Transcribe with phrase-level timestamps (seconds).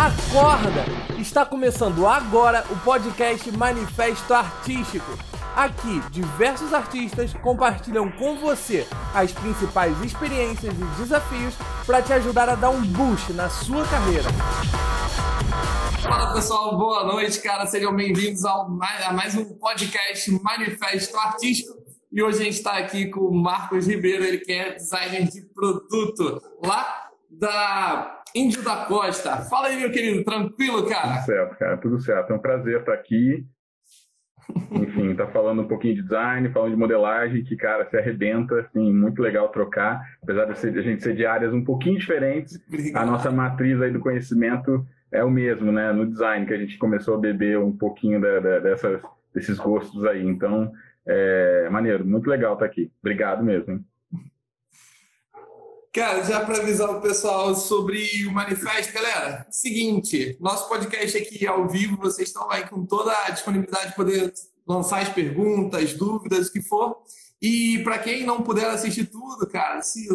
[0.00, 0.86] Acorda!
[1.20, 5.12] Está começando agora o podcast Manifesto Artístico.
[5.54, 12.54] Aqui, diversos artistas compartilham com você as principais experiências e desafios para te ajudar a
[12.54, 14.30] dar um boost na sua carreira.
[16.00, 17.66] Fala pessoal, boa noite, cara.
[17.66, 18.66] Sejam bem-vindos a
[19.12, 21.74] mais um podcast Manifesto Artístico.
[22.10, 25.42] E hoje a gente está aqui com o Marcos Ribeiro, ele que é designer de
[25.42, 27.09] produto lá
[27.40, 29.38] da Índio da Costa.
[29.38, 31.14] Fala aí, meu querido, tranquilo, cara?
[31.14, 32.32] Tudo certo, cara, tudo certo.
[32.32, 33.46] É um prazer estar aqui.
[34.72, 38.92] Enfim, tá falando um pouquinho de design, falando de modelagem, que, cara, se arrebenta, assim,
[38.92, 40.00] muito legal trocar.
[40.22, 43.02] Apesar de a gente ser de áreas um pouquinho diferentes, Obrigado.
[43.02, 45.92] a nossa matriz aí do conhecimento é o mesmo, né?
[45.92, 49.00] No design, que a gente começou a beber um pouquinho da, da, dessas,
[49.32, 50.26] desses gostos aí.
[50.26, 50.72] Então,
[51.06, 52.90] é maneiro, muito legal estar aqui.
[53.00, 53.72] Obrigado mesmo.
[53.72, 53.84] Hein?
[55.92, 61.66] Cara, já para avisar o pessoal sobre o manifesto, galera, seguinte, nosso podcast aqui ao
[61.68, 64.32] vivo, vocês estão aí com toda a disponibilidade de poder
[64.64, 66.96] lançar as perguntas, dúvidas, o que for.
[67.42, 70.06] E para quem não puder assistir tudo, cara, se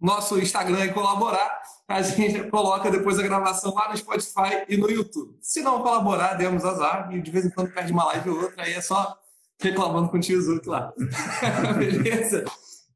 [0.00, 5.38] nosso Instagram colaborar, a gente coloca depois a gravação lá no Spotify e no YouTube.
[5.40, 8.64] Se não colaborar, demos azar e de vez em quando perde uma live ou outra,
[8.64, 9.16] aí é só
[9.60, 10.92] reclamando com o tio Zuc lá.
[11.78, 12.44] Beleza?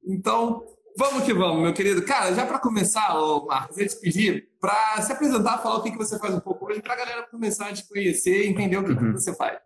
[0.05, 2.05] Então, vamos que vamos, meu querido.
[2.05, 5.91] Cara, já para começar, ô Marcos, eu te pedir para se apresentar, falar o que,
[5.91, 8.77] que você faz um pouco hoje, para a galera começar a te conhecer e entender
[8.77, 9.13] o que, uhum.
[9.13, 9.59] que você faz.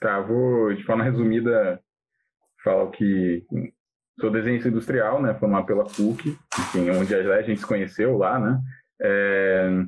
[0.00, 1.80] Tá, vou de forma resumida
[2.62, 3.44] falar que
[4.18, 8.60] sou desenhista industrial, né, formado pela PUC, enfim, onde a gente se conheceu lá, né,
[9.00, 9.84] é,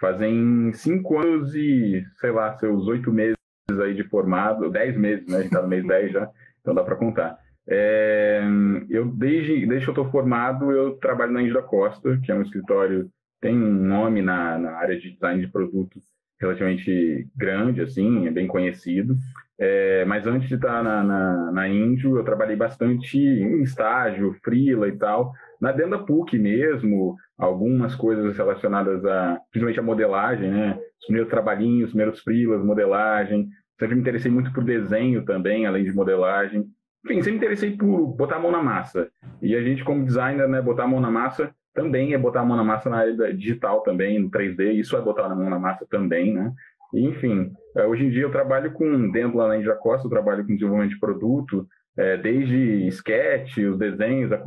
[0.00, 3.36] fazem cinco anos e, sei lá, seus oito meses
[3.82, 6.28] aí de formado, dez meses, né, a gente tá no mês dez já,
[6.60, 7.38] então dá para contar.
[7.70, 8.42] É,
[8.88, 12.42] eu desde, desde que eu estou formado, eu trabalho na da Costa, que é um
[12.42, 13.10] escritório
[13.40, 16.02] tem um nome na, na área de design de produtos
[16.40, 19.16] relativamente grande, assim, é bem conhecido.
[19.58, 24.86] É, mas antes de estar na, na, na Índio, eu trabalhei bastante em estágio, freela
[24.88, 30.78] e tal, na dentro PUC mesmo, algumas coisas relacionadas a, principalmente a modelagem, né?
[31.00, 33.48] Os primeiros trabalhinhos, os primeiros freelas, modelagem.
[33.78, 36.64] Sempre me interessei muito por desenho também, além de modelagem.
[37.04, 39.10] Enfim, sempre interessei por botar a mão na massa.
[39.40, 42.44] E a gente, como designer, né, botar a mão na massa também é botar a
[42.44, 45.60] mão na massa na área digital também, no 3D, isso é botar a mão na
[45.60, 46.52] massa também, né?
[46.92, 50.10] E, enfim, é, hoje em dia eu trabalho com, dentro lá na Índia Costa, eu
[50.10, 54.38] trabalho com desenvolvimento de produto, é, desde sketch, os desenhos, a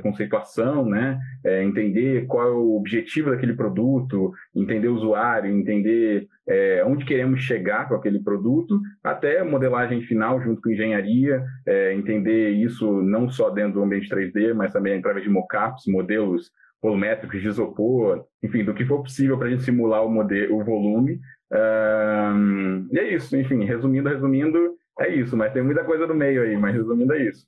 [0.00, 1.18] conceituação, né?
[1.42, 7.40] É, entender qual é o objetivo daquele produto, entender o usuário, entender é, onde queremos
[7.40, 13.50] chegar com aquele produto, até modelagem final junto com engenharia, é, entender isso não só
[13.50, 18.74] dentro do ambiente 3D, mas também através de mockups, modelos volumétricos de isopor, enfim, do
[18.74, 21.18] que for possível para a gente simular o, modelo, o volume.
[21.50, 26.42] Um, e é isso, enfim, resumindo, resumindo, é isso, mas tem muita coisa no meio
[26.42, 27.46] aí, mas resumindo é isso.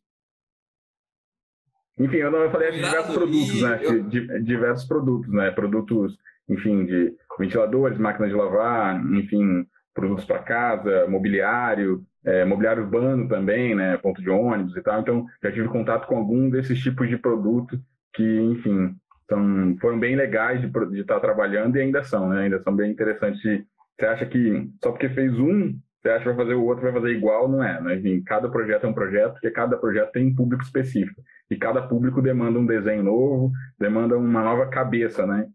[1.98, 3.76] Enfim, eu não falei de diversos produtos, né?
[4.08, 5.50] De, diversos produtos, né?
[5.50, 6.18] Produtos,
[6.48, 13.74] enfim, de ventiladores, máquinas de lavar, enfim, produtos para casa, mobiliário, é, mobiliário urbano também,
[13.74, 13.96] né?
[13.96, 15.00] Ponto de ônibus e tal.
[15.00, 17.80] Então, já tive contato com algum desses tipos de produto
[18.12, 18.94] que, enfim,
[19.28, 22.42] são, foram bem legais de, de estar trabalhando e ainda são, né?
[22.42, 23.40] Ainda são bem interessantes.
[23.42, 26.92] Você acha que só porque fez um, você acha que vai fazer o outro, vai
[26.92, 27.80] fazer igual, não é.
[27.80, 27.96] Né?
[27.96, 31.20] Enfim, cada projeto é um projeto, porque cada projeto tem um público específico.
[31.50, 35.48] E cada público demanda um desenho novo, demanda uma nova cabeça, né?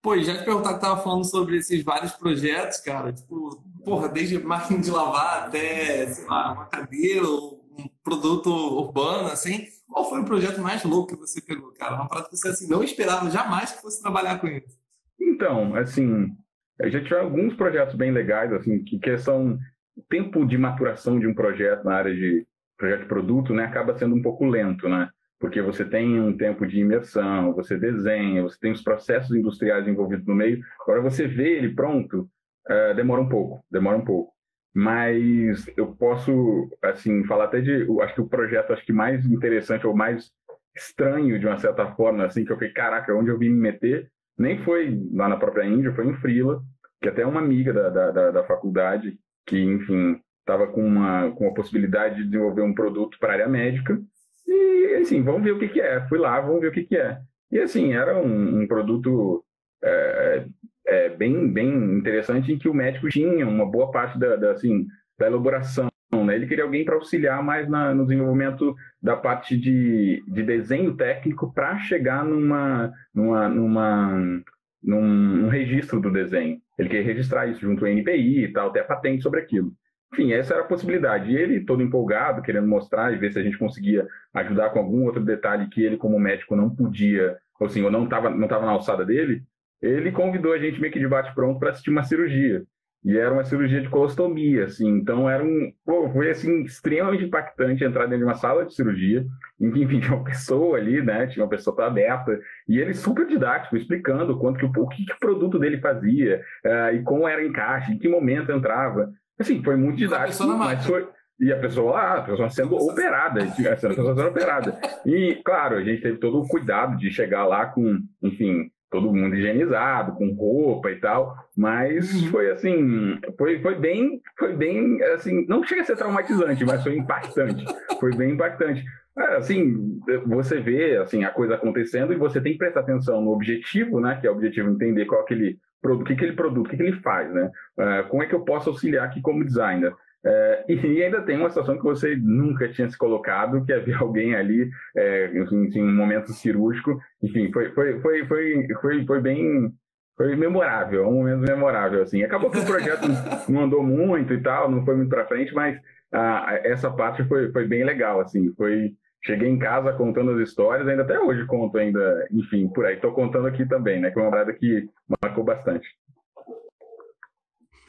[0.00, 4.38] Pô, já te perguntar que tava falando sobre esses vários projetos, cara, tipo, porra, desde
[4.38, 9.66] máquina de lavar até, sei lá, uma cadeira, um produto urbano, assim.
[9.88, 11.96] Qual foi o projeto mais louco que você pegou, cara?
[11.96, 14.78] Uma parada que você assim, não esperava jamais que fosse trabalhar com isso.
[15.20, 16.36] Então, assim,
[16.80, 19.58] a gente tiver alguns projetos bem legais, assim, que, que são
[19.96, 22.46] o tempo de maturação de um projeto na área de
[22.76, 25.08] projeto de produto, né, acaba sendo um pouco lento, né?
[25.40, 30.26] Porque você tem um tempo de imersão, você desenha, você tem os processos industriais envolvidos
[30.26, 30.60] no meio.
[30.80, 32.28] Agora você vê ele pronto,
[32.68, 34.32] uh, demora um pouco, demora um pouco.
[34.74, 39.86] Mas eu posso, assim, falar até de, acho que o projeto acho que mais interessante
[39.86, 40.30] ou mais
[40.76, 44.10] estranho de uma certa forma, assim, que eu falei, caraca, onde eu vim me meter,
[44.38, 46.62] nem foi lá na própria Índia, foi em Frila,
[47.00, 51.54] que até uma amiga da, da, da faculdade, que, enfim, estava com uma, com a
[51.54, 54.00] possibilidade de desenvolver um produto para a área médica.
[54.46, 56.06] E, assim, vamos ver o que, que é.
[56.08, 57.18] Fui lá, vamos ver o que, que é.
[57.50, 59.44] E, assim, era um, um produto
[59.82, 60.46] é,
[60.86, 61.68] é, bem, bem
[61.98, 64.86] interessante em que o médico tinha uma boa parte da, da assim,
[65.18, 65.87] da elaboração.
[66.28, 66.36] Né?
[66.36, 71.52] Ele queria alguém para auxiliar mais na, no desenvolvimento da parte de, de desenho técnico
[71.52, 74.42] para chegar numa, numa, numa,
[74.82, 76.60] num, num registro do desenho.
[76.78, 79.72] Ele queria registrar isso junto ao NPI e tal, ter a patente sobre aquilo.
[80.12, 81.30] Enfim, essa era a possibilidade.
[81.30, 85.04] E ele, todo empolgado, querendo mostrar e ver se a gente conseguia ajudar com algum
[85.04, 88.66] outro detalhe que ele, como médico, não podia, ou assim, ou não estava não tava
[88.66, 89.42] na alçada dele,
[89.80, 92.64] ele convidou a gente meio que de bate-pronto para assistir uma cirurgia.
[93.04, 94.88] E era uma cirurgia de colostomia, assim.
[94.88, 99.24] Então era um, pô, foi assim extremamente impactante entrar dentro de uma sala de cirurgia,
[99.60, 101.26] em que enfim tinha uma pessoa ali, né?
[101.26, 105.12] Tinha uma pessoa aberta e ele super didático, explicando quanto que o, o que, que
[105.12, 109.12] o produto dele fazia uh, e como era encaixe, em que momento entrava.
[109.38, 111.06] Assim, foi muito didático, mas foi
[111.40, 114.76] e a pessoa lá, a pessoa sendo operada, a pessoa sendo operada.
[115.06, 119.34] E, claro, a gente teve todo o cuidado de chegar lá com, enfim, todo mundo
[119.34, 122.30] higienizado, com roupa e tal, mas uhum.
[122.30, 126.96] foi assim, foi, foi bem, foi bem, assim, não chega a ser traumatizante, mas foi
[126.96, 127.64] impactante,
[128.00, 128.84] foi bem impactante.
[129.18, 133.32] É, assim, você vê assim a coisa acontecendo e você tem que prestar atenção no
[133.32, 136.66] objetivo, né, que é o objetivo entender qual é aquele produto, o que aquele produto,
[136.66, 137.50] o que, ele faz, né?
[137.78, 139.92] Uh, como é que eu posso auxiliar aqui como designer?
[140.24, 143.96] É, e ainda tem uma situação que você nunca tinha se colocado, que é ver
[144.00, 147.00] alguém ali é, em um momento cirúrgico.
[147.22, 149.72] Enfim, foi, foi, foi, foi, foi, foi bem.
[150.16, 152.24] Foi memorável, um momento memorável, assim.
[152.24, 153.06] Acabou que o projeto
[153.48, 155.78] não andou muito e tal, não foi muito para frente, mas
[156.12, 158.52] ah, essa parte foi, foi bem legal, assim.
[158.56, 162.96] Foi, cheguei em casa contando as histórias, ainda até hoje conto ainda, enfim, por aí.
[162.96, 164.10] Estou contando aqui também, né?
[164.10, 164.88] Que é uma parada que
[165.22, 165.88] marcou bastante.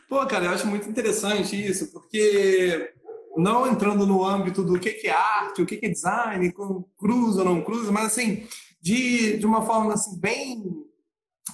[0.09, 2.95] Pô, cara, eu acho muito interessante isso, porque
[3.37, 6.51] não entrando no âmbito do que é arte, o que é design,
[6.97, 8.47] cruza ou não cruza, mas assim,
[8.81, 10.63] de, de uma forma assim, bem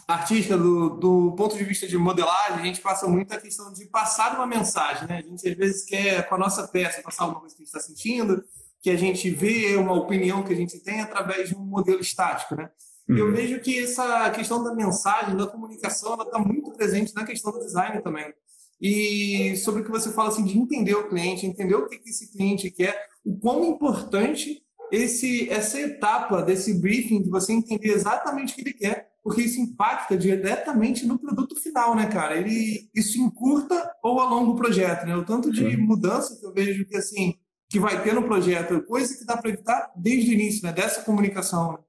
[0.08, 3.86] artística, do, do ponto de vista de modelagem, a gente passa muito a questão de
[3.88, 5.18] passar uma mensagem, né?
[5.18, 7.76] A gente às vezes quer, com a nossa peça, passar uma coisa que a gente
[7.76, 8.42] está sentindo,
[8.82, 12.56] que a gente vê uma opinião que a gente tem através de um modelo estático,
[12.56, 12.70] né?
[13.10, 13.18] Uhum.
[13.18, 17.52] Eu vejo que essa questão da mensagem, da comunicação, ela está muito presente na questão
[17.52, 18.34] do design também
[18.82, 22.32] e sobre o que você fala assim de entender o cliente, entender o que esse
[22.32, 24.62] cliente quer, o quão importante
[24.92, 29.60] esse essa etapa desse briefing de você entender exatamente o que ele quer, porque isso
[29.60, 32.38] impacta diretamente no produto final, né, cara?
[32.38, 35.16] Ele isso encurta ou alonga o projeto, né?
[35.16, 37.36] O tanto de mudança que eu vejo que assim
[37.68, 40.72] que vai ter no projeto, coisa que dá para evitar desde o início, né?
[40.72, 41.74] Dessa comunicação.
[41.74, 41.80] Né?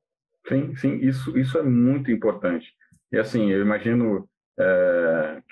[0.49, 2.67] Sim, sim, isso isso é muito importante.
[3.13, 4.27] E assim, eu imagino
[4.59, 5.43] é,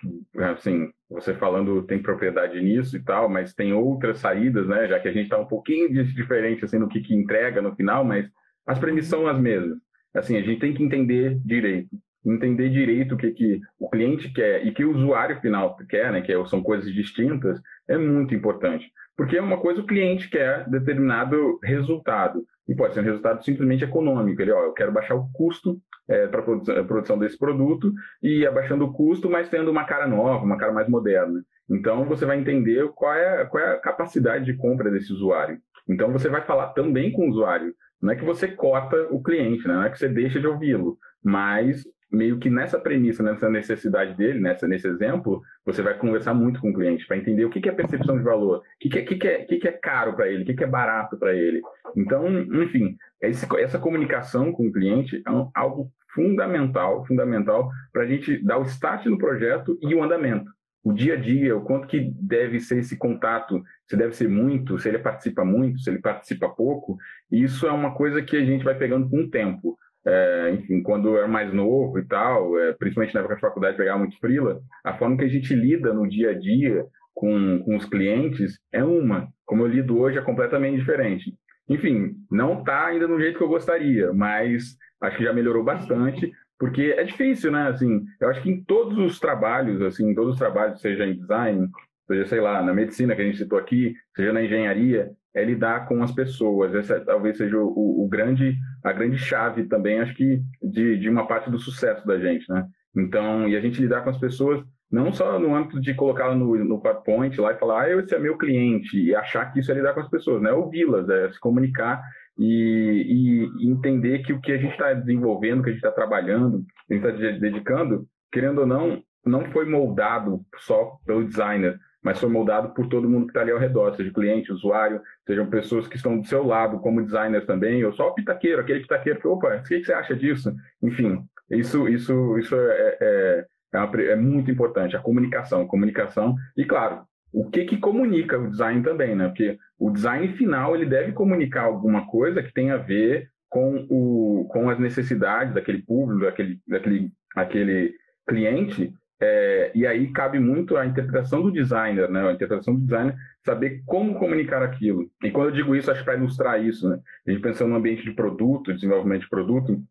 [0.53, 4.89] assim, você falando tem propriedade nisso e tal, mas tem outras saídas, né?
[4.89, 8.05] Já que a gente está um pouquinho diferente assim no que, que entrega no final,
[8.05, 8.29] mas
[8.67, 9.79] as premissas são as mesmas.
[10.15, 11.91] Assim, a gente tem que entender direito,
[12.25, 16.23] entender direito o que, que o cliente quer e que o usuário final quer, né?
[16.23, 20.69] Que é, são coisas distintas, é muito importante, porque é uma coisa o cliente quer
[20.69, 24.40] determinado resultado e pode ser um resultado simplesmente econômico.
[24.40, 25.78] Ele, ó, eu quero baixar o custo
[26.08, 30.44] é, para a produção desse produto e abaixando o custo, mas tendo uma cara nova,
[30.44, 31.43] uma cara mais moderna.
[31.69, 35.58] Então, você vai entender qual é, qual é a capacidade de compra desse usuário.
[35.88, 37.75] Então, você vai falar também com o usuário.
[38.00, 39.75] Não é que você corta o cliente, né?
[39.75, 41.84] não é que você deixa de ouvi-lo, mas
[42.14, 46.70] meio que nessa premissa, nessa necessidade dele, nessa, nesse exemplo, você vai conversar muito com
[46.70, 49.02] o cliente para entender o que, que é percepção de valor, o que, que, é,
[49.02, 51.34] que, que, é, que, que é caro para ele, o que, que é barato para
[51.34, 51.61] ele.
[51.96, 52.26] Então,
[52.62, 58.43] enfim, esse, essa comunicação com o cliente é um, algo fundamental, fundamental para a gente
[58.44, 60.50] dar o start no projeto e o andamento.
[60.84, 64.79] O dia a dia, o quanto que deve ser esse contato, se deve ser muito,
[64.79, 66.98] se ele participa muito, se ele participa pouco,
[67.32, 71.17] isso é uma coisa que a gente vai pegando com o tempo é, enfim, quando
[71.17, 74.94] era mais novo e tal, é, principalmente na época de faculdade, pegava muito frila, a
[74.94, 76.84] forma que a gente lida no dia a dia
[77.15, 79.29] com, com os clientes é uma.
[79.46, 81.32] Como eu lido hoje é completamente diferente.
[81.69, 86.32] Enfim, não está ainda no jeito que eu gostaria, mas acho que já melhorou bastante,
[86.58, 87.69] porque é difícil, né?
[87.69, 91.17] Assim, eu acho que em todos os trabalhos, assim, em todos os trabalhos, seja em
[91.17, 91.69] design,
[92.06, 95.87] seja, sei lá, na medicina que a gente citou aqui, seja na engenharia, é lidar
[95.89, 96.75] com as pessoas.
[96.75, 101.27] Essa talvez seja o, o, grande, a grande chave também, acho que, de, de uma
[101.27, 102.67] parte do sucesso da gente, né?
[102.96, 106.56] Então, e a gente lidar com as pessoas não só no âmbito de colocá-la no,
[106.65, 109.75] no PowerPoint lá e falar, ah, esse é meu cliente, e achar que isso é
[109.75, 110.53] lidar com as pessoas, né?
[110.53, 112.01] Ouvi-las, é se comunicar
[112.39, 116.65] e, e, entender que o que a gente está desenvolvendo, que a gente está trabalhando,
[116.89, 122.29] a gente está dedicando, querendo ou não, não foi moldado só pelo designer, mas foi
[122.29, 125.96] moldado por todo mundo que está ali ao redor, seja cliente, usuário, sejam pessoas que
[125.96, 129.56] estão do seu lado, como designers também, ou só o pitaqueiro, aquele pitaqueiro que, opa,
[129.56, 130.55] o que, você acha disso?
[130.82, 136.37] Enfim, isso, isso, isso é, é, é, uma, é muito importante, a comunicação, a comunicação,
[136.55, 139.29] e claro, o que, que comunica o design também, né?
[139.29, 144.46] Porque o design final ele deve comunicar alguma coisa que tenha a ver com, o,
[144.51, 147.94] com as necessidades daquele público, daquele, daquele, daquele
[148.29, 152.29] cliente, é, e aí cabe muito a interpretação do designer, né?
[152.29, 155.09] A interpretação do designer, saber como comunicar aquilo.
[155.23, 157.01] E quando eu digo isso, acho para ilustrar isso, né?
[157.27, 159.83] A gente pensando no ambiente de produto, desenvolvimento de produto,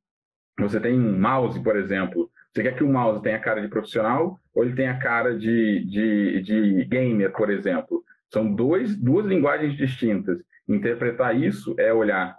[0.59, 2.29] você tem um mouse, por exemplo.
[2.53, 5.35] Você quer que o mouse tenha a cara de profissional ou ele tenha a cara
[5.37, 8.03] de, de, de gamer, por exemplo?
[8.31, 10.39] São dois, duas linguagens distintas.
[10.67, 12.35] Interpretar isso é olhar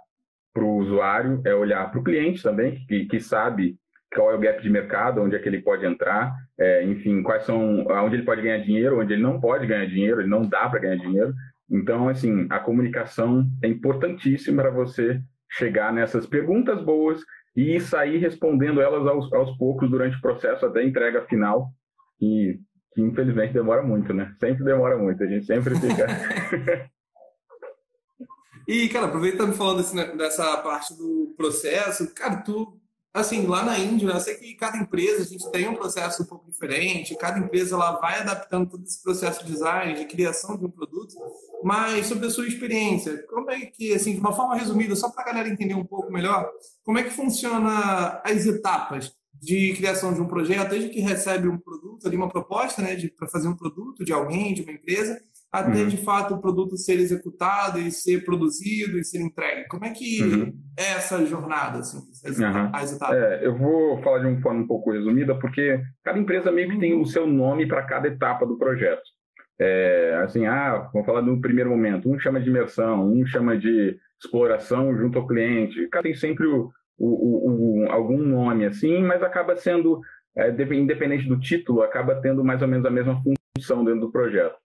[0.53, 3.77] para o usuário, é olhar para o cliente também, que, que sabe
[4.15, 7.43] qual é o gap de mercado, onde é que ele pode entrar, é, enfim, quais
[7.43, 10.69] são, onde ele pode ganhar dinheiro, onde ele não pode ganhar dinheiro, ele não dá
[10.69, 11.33] para ganhar dinheiro.
[11.69, 17.21] Então, assim, a comunicação é importantíssima para você chegar nessas perguntas boas
[17.55, 21.69] e sair respondendo elas aos, aos poucos durante o processo até a entrega final,
[22.17, 22.59] que,
[22.93, 24.33] que infelizmente demora muito, né?
[24.39, 26.07] Sempre demora muito, a gente sempre fica.
[28.67, 32.79] e, cara, aproveitando falando desse, dessa parte do processo, cara, tu
[33.15, 36.25] assim, lá na Índia, eu sei que cada empresa a gente tem um processo um
[36.25, 40.65] pouco diferente, cada empresa ela vai adaptando todo esse processo de design, de criação de
[40.65, 41.15] um produto,
[41.63, 45.23] mas sobre a sua experiência, como é que, assim, de uma forma resumida, só para
[45.23, 46.51] a galera entender um pouco melhor,
[46.83, 51.57] como é que funciona as etapas de criação de um projeto, desde que recebe um
[51.57, 55.21] produto, ali uma proposta, né, para fazer um produto de alguém, de uma empresa,
[55.55, 55.87] até uhum.
[55.87, 59.65] de fato o produto ser executado e ser produzido e ser entregue.
[59.69, 60.53] Como é que uhum.
[60.77, 62.69] é essa jornada, assim, as, uhum.
[62.73, 63.15] as etapas?
[63.15, 66.79] É, eu vou falar de uma forma um pouco resumida, porque cada empresa meio que
[66.79, 69.01] tem o seu nome para cada etapa do projeto.
[69.57, 73.97] É, assim, ah, vamos falar no primeiro momento, um chama de imersão, um chama de
[74.21, 79.55] exploração junto ao cliente, cada tem sempre o, o, o algum nome assim, mas acaba
[79.55, 80.01] sendo,
[80.35, 83.21] é, independente do título, acaba tendo mais ou menos a mesma
[83.55, 84.64] função dentro do projeto.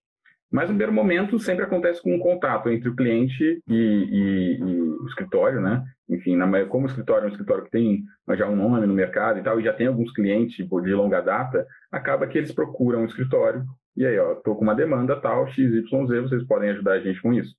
[0.51, 4.81] Mas no primeiro momento sempre acontece com um contato entre o cliente e, e, e
[4.81, 5.85] o escritório, né?
[6.09, 9.39] Enfim, na, como o escritório é um escritório que tem já um nome no mercado
[9.39, 13.03] e tal, e já tem alguns clientes tipo, de longa data, acaba que eles procuram
[13.03, 13.65] um escritório
[13.97, 15.91] e aí, ó, tô com uma demanda tal, XYZ,
[16.23, 17.55] vocês podem ajudar a gente com isso.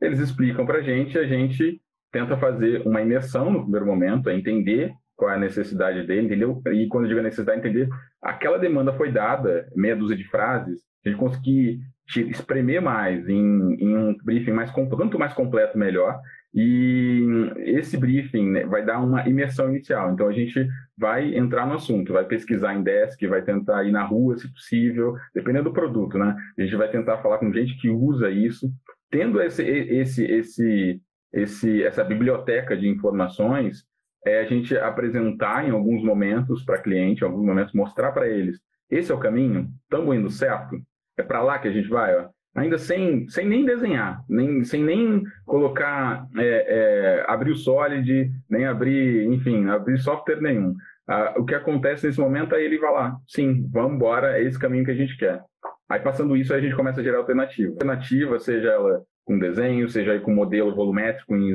[0.00, 4.34] Eles explicam para a gente, a gente tenta fazer uma imersão no primeiro momento, é
[4.34, 6.60] entender qual é a necessidade dele, entendeu?
[6.72, 7.88] E quando eu digo necessidade, entender
[8.22, 11.80] aquela demanda foi dada, meia dúzia de frases, a gente conseguir
[12.28, 16.20] espremer mais em, em um briefing mais quanto mais completo melhor.
[16.52, 17.24] E
[17.58, 20.12] esse briefing né, vai dar uma imersão inicial.
[20.12, 20.66] Então a gente
[20.98, 25.14] vai entrar no assunto, vai pesquisar em desk, vai tentar ir na rua, se possível,
[25.32, 26.36] dependendo do produto, né?
[26.58, 28.68] A gente vai tentar falar com gente que usa isso,
[29.10, 31.00] tendo esse, esse, esse,
[31.32, 33.84] esse essa biblioteca de informações,
[34.26, 38.58] é a gente apresentar em alguns momentos para cliente, em alguns momentos mostrar para eles.
[38.90, 40.76] Esse é o caminho, estamos indo certo,
[41.20, 42.28] é para lá que a gente vai, ó.
[42.54, 48.66] ainda sem, sem nem desenhar, nem, sem nem colocar, é, é, abrir o Solid, nem
[48.66, 50.74] abrir, enfim, abrir software nenhum.
[51.06, 54.58] Ah, o que acontece nesse momento é ele vai lá, sim, vamos embora, é esse
[54.58, 55.42] caminho que a gente quer.
[55.88, 57.72] Aí passando isso, a gente começa a gerar alternativa.
[57.72, 61.50] Alternativa, seja ela com desenho, seja aí com modelo volumétrico em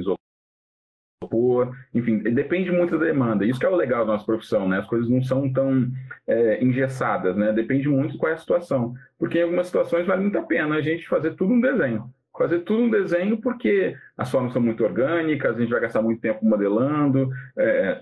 [1.25, 3.45] isopor, enfim, depende muito da demanda.
[3.45, 4.79] Isso que é o legal da nossa profissão, né?
[4.79, 5.91] As coisas não são tão
[6.27, 7.51] é, engessadas, né?
[7.51, 8.93] Depende muito qual é a situação.
[9.17, 12.09] Porque em algumas situações vale muito a pena a gente fazer tudo um desenho.
[12.37, 16.19] Fazer tudo um desenho porque as formas são muito orgânicas, a gente vai gastar muito
[16.19, 18.01] tempo modelando, é,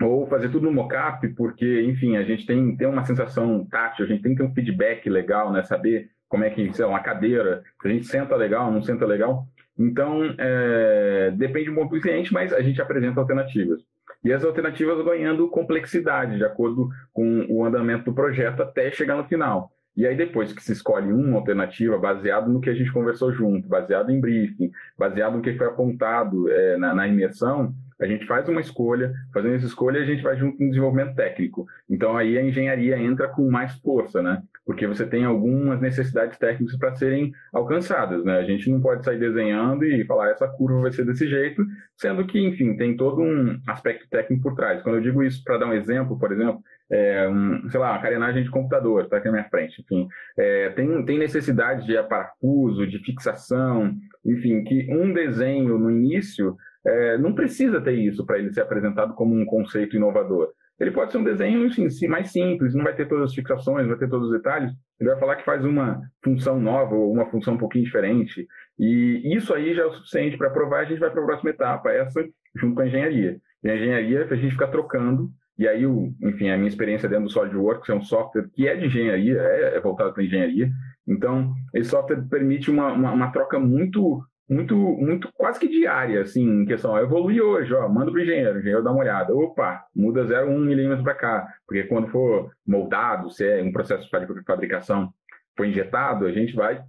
[0.00, 4.08] ou fazer tudo no mockup, porque, enfim, a gente tem, tem uma sensação tátil, a
[4.08, 5.62] gente tem que ter um feedback legal, né?
[5.62, 9.04] Saber como é que, sei lá, uma cadeira, se a gente senta legal, não senta
[9.06, 9.46] legal.
[9.78, 13.80] Então, é, depende um pouco do cliente, mas a gente apresenta alternativas.
[14.22, 19.24] E as alternativas ganhando complexidade, de acordo com o andamento do projeto, até chegar no
[19.24, 19.70] final.
[19.96, 23.68] E aí, depois que se escolhe uma alternativa baseado no que a gente conversou junto,
[23.68, 28.48] baseado em briefing, baseado no que foi apontado é, na, na imersão, a gente faz
[28.48, 31.66] uma escolha, fazendo essa escolha a gente vai junto com o desenvolvimento técnico.
[31.88, 34.42] Então aí a engenharia entra com mais força, né?
[34.64, 38.38] Porque você tem algumas necessidades técnicas para serem alcançadas, né?
[38.38, 41.62] A gente não pode sair desenhando e falar essa curva vai ser desse jeito,
[41.96, 44.82] sendo que, enfim, tem todo um aspecto técnico por trás.
[44.82, 48.02] Quando eu digo isso para dar um exemplo, por exemplo, é, um, sei lá, uma
[48.02, 52.86] carenagem de computador, está aqui na minha frente, enfim, é, tem, tem necessidade de parafuso,
[52.86, 53.94] de fixação,
[54.24, 56.56] enfim, que um desenho no início
[56.86, 60.52] é, não precisa ter isso para ele ser apresentado como um conceito inovador.
[60.78, 61.68] Ele pode ser um desenho
[62.08, 64.72] mais simples, não vai ter todas as fixações, não vai ter todos os detalhes.
[64.98, 68.46] Ele vai falar que faz uma função nova ou uma função um pouquinho diferente.
[68.78, 70.80] E isso aí já é o suficiente para provar.
[70.80, 72.24] A gente vai para a próxima etapa, essa
[72.56, 73.40] junto com a engenharia.
[73.62, 75.30] E a engenharia, a gente fica trocando.
[75.56, 78.74] E aí, o, enfim, a minha experiência dentro do SolidWorks é um software que é
[78.74, 80.70] de engenharia, é, é voltado para engenharia.
[81.06, 86.62] Então, esse software permite uma, uma, uma troca muito muito, muito quase que diária, assim,
[86.62, 90.24] em questão, evolui hoje, ó, manda pro engenheiro, o engenheiro dá uma olhada, opa, muda
[90.24, 95.12] 0,1 milímetro para cá, porque quando for moldado, se é um processo de fabricação
[95.56, 96.82] foi injetado, a gente vai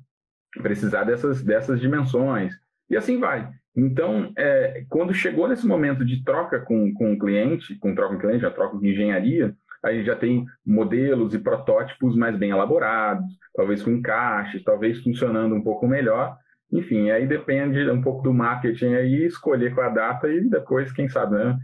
[0.62, 2.54] precisar dessas, dessas dimensões,
[2.90, 3.50] e assim vai.
[3.76, 8.18] Então, é, quando chegou nesse momento de troca com, com o cliente, com troca com
[8.18, 13.26] o cliente, já troca com engenharia, aí já tem modelos e protótipos mais bem elaborados,
[13.54, 16.38] talvez com encaixes, talvez funcionando um pouco melhor.
[16.72, 21.08] Enfim, aí depende um pouco do marketing aí, escolher com a data e depois, quem
[21.08, 21.58] sabe, né,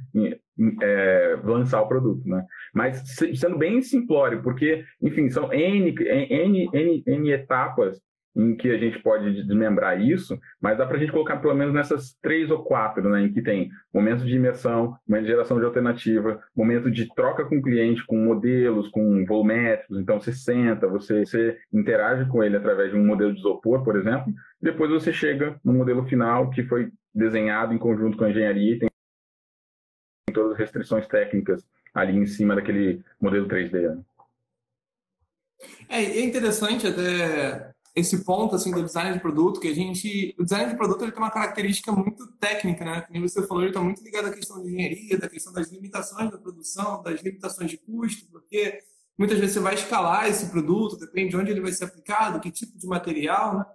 [0.81, 2.45] é, lançar o produto, né?
[2.73, 3.03] Mas
[3.35, 7.99] sendo bem simplório, porque, enfim, são N, N, N, N etapas
[8.35, 11.73] em que a gente pode desmembrar isso, mas dá para a gente colocar pelo menos
[11.73, 15.65] nessas três ou quatro, né, em que tem momento de imersão, momento de geração de
[15.65, 21.25] alternativa, momento de troca com o cliente, com modelos, com volumétricos, então você senta, você,
[21.25, 25.59] você interage com ele através de um modelo de isopor, por exemplo, depois você chega
[25.63, 28.89] no modelo final que foi desenhado em conjunto com a engenharia e tem
[30.33, 33.93] todas as restrições técnicas ali em cima daquele modelo 3D.
[33.93, 34.01] Né?
[35.89, 40.43] É, é interessante até esse ponto assim do design de produto que a gente o
[40.43, 43.81] design de produto ele tem uma característica muito técnica né como você falou ele está
[43.81, 47.77] muito ligado à questão de engenharia da questão das limitações da produção das limitações de
[47.77, 48.79] custo porque
[49.17, 52.49] muitas vezes você vai escalar esse produto depende de onde ele vai ser aplicado que
[52.49, 53.65] tipo de material né?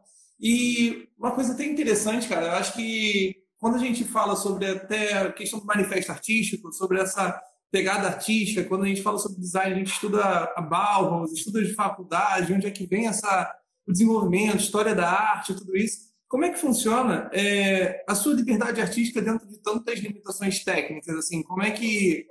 [0.41, 5.19] e uma coisa até interessante cara eu acho que quando a gente fala sobre até
[5.19, 7.39] a questão do manifesto artístico sobre essa
[7.71, 10.23] pegada artística quando a gente fala sobre design a gente estuda
[10.57, 13.55] a Bauhaus estuda de faculdade onde é que vem essa
[13.87, 16.07] o desenvolvimento, história da arte, tudo isso.
[16.29, 21.15] Como é que funciona é, a sua liberdade artística dentro de tantas limitações técnicas?
[21.17, 22.27] Assim, como é que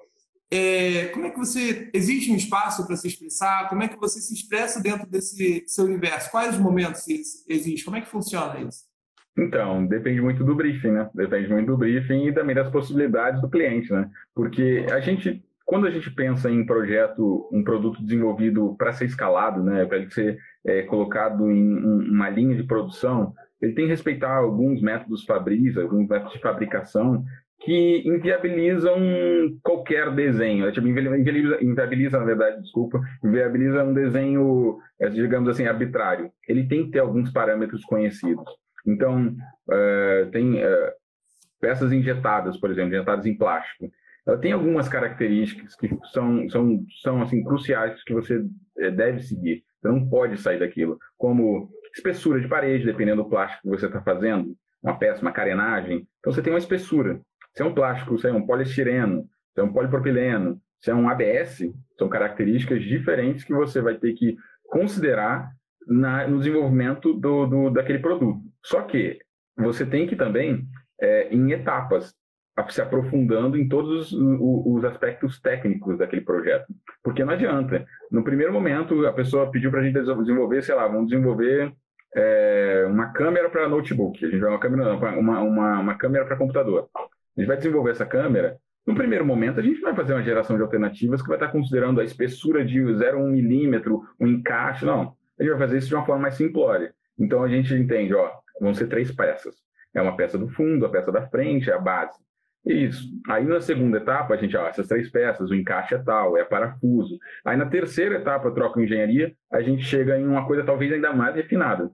[0.51, 3.67] é, como é que você existe um espaço para se expressar?
[3.69, 6.29] Como é que você se expressa dentro desse seu universo?
[6.29, 7.03] Quais os momentos
[7.47, 7.85] existe?
[7.85, 8.83] Como é que funciona isso?
[9.37, 11.09] Então, depende muito do briefing, né?
[11.13, 14.09] Depende muito do briefing e também das possibilidades do cliente, né?
[14.33, 19.63] Porque a gente quando a gente pensa em projeto, um produto desenvolvido para ser escalado,
[19.63, 21.77] né, para ele ser é, colocado em
[22.09, 27.23] uma linha de produção, ele tem que respeitar alguns métodos Fabris, alguns métodos de fabricação
[27.61, 28.97] que inviabilizam
[29.63, 30.71] qualquer desenho.
[30.71, 36.29] Tipo, inviabiliza, inviabiliza, na verdade, desculpa, inviabiliza um desenho, é, digamos assim, arbitrário.
[36.47, 38.45] Ele tem que ter alguns parâmetros conhecidos.
[38.85, 39.35] Então,
[39.67, 40.91] uh, tem uh,
[41.59, 43.89] peças injetadas, por exemplo, injetadas em plástico
[44.25, 48.43] ela tem algumas características que são, são, são assim, cruciais que você
[48.95, 49.63] deve seguir.
[49.85, 50.97] Você não pode sair daquilo.
[51.15, 56.07] Como espessura de parede, dependendo do plástico que você está fazendo, uma peça, uma carenagem.
[56.19, 57.21] Então você tem uma espessura.
[57.53, 61.07] Se é um plástico, se é um poliestireno, se é um polipropileno, se é um
[61.07, 65.51] ABS, são características diferentes que você vai ter que considerar
[65.87, 68.41] na, no desenvolvimento do, do, daquele produto.
[68.63, 69.19] Só que
[69.55, 70.67] você tem que também,
[70.99, 72.13] é, em etapas,
[72.69, 76.67] se aprofundando em todos os aspectos técnicos daquele projeto.
[77.03, 77.85] Porque não adianta.
[78.09, 81.73] No primeiro momento, a pessoa pediu para a gente desenvolver, sei lá, vamos desenvolver
[82.15, 84.23] é, uma câmera para notebook.
[84.23, 86.87] A gente vai uma câmera, uma, uma, uma câmera para computador.
[86.95, 88.57] A gente vai desenvolver essa câmera.
[88.87, 91.99] No primeiro momento, a gente vai fazer uma geração de alternativas que vai estar considerando
[91.99, 94.85] a espessura de 0,1 milímetro, o encaixe.
[94.85, 95.13] Não.
[95.37, 96.93] A gente vai fazer isso de uma forma mais simplória.
[97.19, 99.55] Então, a gente entende, ó, vão ser três peças.
[99.93, 102.17] É uma peça do fundo, a peça da frente, a base.
[102.65, 103.07] Isso.
[103.27, 106.43] Aí na segunda etapa, a gente, ó, essas três peças, o encaixe é tal, é
[106.43, 107.19] parafuso.
[107.43, 111.35] Aí na terceira etapa, troca engenharia, a gente chega em uma coisa talvez ainda mais
[111.35, 111.91] refinada.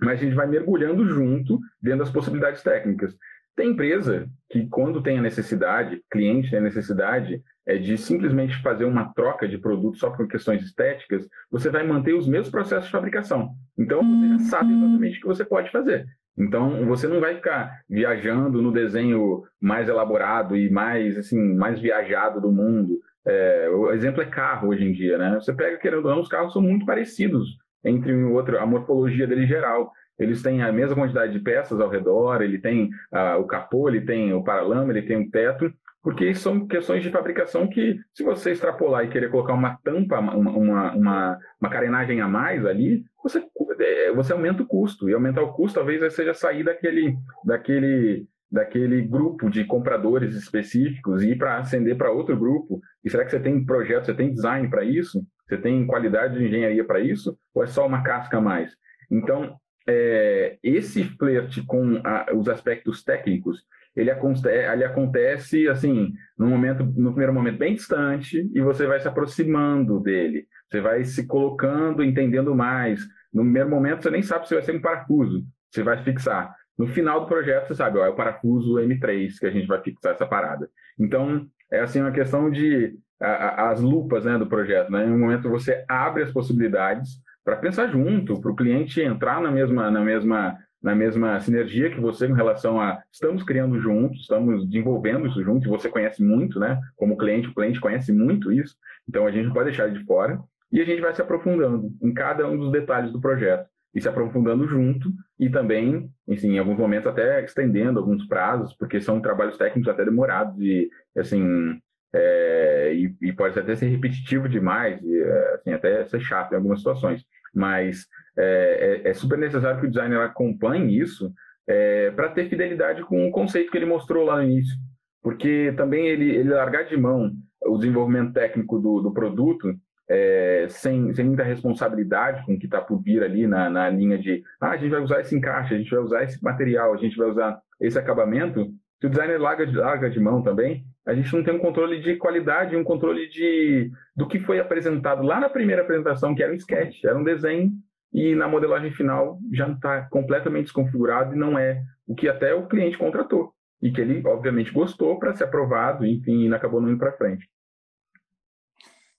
[0.00, 3.16] Mas a gente vai mergulhando junto dentro das possibilidades técnicas.
[3.56, 8.84] Tem empresa que, quando tem a necessidade, cliente tem a necessidade é, de simplesmente fazer
[8.84, 12.92] uma troca de produto só por questões estéticas, você vai manter os mesmos processos de
[12.92, 13.54] fabricação.
[13.78, 16.06] Então, você já sabe exatamente o que você pode fazer.
[16.36, 22.40] Então, você não vai ficar viajando no desenho mais elaborado e mais, assim, mais viajado
[22.40, 22.98] do mundo.
[23.26, 25.34] É, o exemplo é carro hoje em dia, né?
[25.34, 28.66] Você pega, querendo ou não, os carros são muito parecidos entre um e outro, a
[28.66, 29.92] morfologia dele geral.
[30.18, 34.00] Eles têm a mesma quantidade de peças ao redor, ele tem uh, o capô, ele
[34.00, 35.72] tem o paralama, ele tem o teto,
[36.04, 40.34] porque são questões de fabricação que, se você extrapolar e querer colocar uma tampa, uma,
[40.36, 43.42] uma, uma, uma carenagem a mais ali, você,
[43.80, 45.08] é, você aumenta o custo.
[45.08, 51.30] E aumentar o custo talvez seja sair daquele, daquele, daquele grupo de compradores específicos e
[51.30, 52.82] ir para ascender para outro grupo.
[53.02, 55.26] E será que você tem projeto, você tem design para isso?
[55.48, 57.34] Você tem qualidade de engenharia para isso?
[57.54, 58.76] Ou é só uma casca a mais?
[59.10, 59.56] Então,
[59.88, 63.64] é, esse flerte com a, os aspectos técnicos
[63.96, 69.08] ele, ele acontece assim, no momento, no primeiro momento bem distante, e você vai se
[69.08, 73.00] aproximando dele, você vai se colocando, entendendo mais.
[73.32, 76.54] No primeiro momento, você nem sabe se vai ser um parafuso, você vai fixar.
[76.76, 79.80] no final do projeto, você sabe, ó, é o parafuso M3 que a gente vai
[79.80, 80.68] fixar essa parada.
[80.98, 84.90] Então, é assim uma questão de a, a, as lupas né, do projeto.
[84.90, 85.06] Né?
[85.06, 87.10] Em um momento você abre as possibilidades
[87.44, 91.98] para pensar junto, para o cliente entrar na mesma, na mesma na mesma sinergia que
[91.98, 96.78] você em relação a estamos criando juntos, estamos desenvolvendo isso juntos, você conhece muito, né?
[96.94, 98.76] Como cliente, o cliente conhece muito isso,
[99.08, 100.38] então a gente não pode deixar de fora
[100.70, 104.08] e a gente vai se aprofundando em cada um dos detalhes do projeto e se
[104.08, 109.56] aprofundando junto e também, enfim, em alguns momentos até estendendo alguns prazos, porque são trabalhos
[109.56, 111.80] técnicos até demorados e, assim,
[112.12, 115.22] é, e, e, pode até ser repetitivo demais, e,
[115.54, 117.24] assim, até ser chato em algumas situações.
[117.54, 121.32] Mas é, é, é super necessário que o designer acompanhe isso
[121.66, 124.76] é, para ter fidelidade com o conceito que ele mostrou lá no início.
[125.22, 127.32] Porque também ele, ele largar de mão
[127.64, 129.74] o desenvolvimento técnico do, do produto
[130.08, 134.18] é, sem, sem muita responsabilidade com o que está por vir ali na, na linha
[134.18, 136.96] de ah, a gente vai usar esse encaixe, a gente vai usar esse material, a
[136.98, 138.70] gente vai usar esse acabamento,
[139.00, 142.00] se o designer larga de, larga de mão também, a gente não tem um controle
[142.00, 146.52] de qualidade, um controle de do que foi apresentado lá na primeira apresentação, que era
[146.52, 147.70] um sketch, era um desenho
[148.14, 152.68] e na modelagem final já está completamente desconfigurado e não é o que até o
[152.68, 156.98] cliente contratou e que ele obviamente gostou para ser aprovado, enfim, e acabou não indo
[156.98, 157.50] para frente.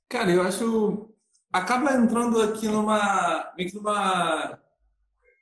[0.09, 1.13] Cara, eu acho
[1.51, 4.59] acaba entrando aqui numa meio que numa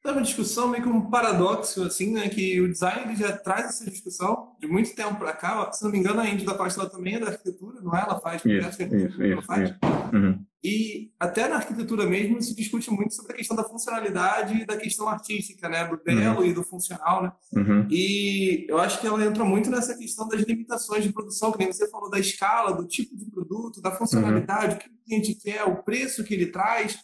[0.05, 2.27] é uma discussão meio que um paradoxo, assim, né?
[2.27, 5.71] Que o design já traz essa discussão de muito tempo para cá.
[5.71, 8.01] Se não me engano, a Índia da Costa também é da arquitetura, não é?
[8.01, 9.69] Ela faz isso, isso, isso, faz.
[9.69, 9.79] Isso.
[10.13, 10.45] Uhum.
[10.61, 14.77] E até na arquitetura mesmo se discute muito sobre a questão da funcionalidade e da
[14.77, 15.85] questão artística, né?
[15.85, 16.45] Do belo uhum.
[16.45, 17.31] e do funcional, né?
[17.53, 17.87] Uhum.
[17.89, 21.71] E eu acho que ela entra muito nessa questão das limitações de produção, que nem
[21.71, 24.75] você falou da escala, do tipo de produto, da funcionalidade, uhum.
[24.75, 26.97] o que o cliente quer, o preço que ele traz.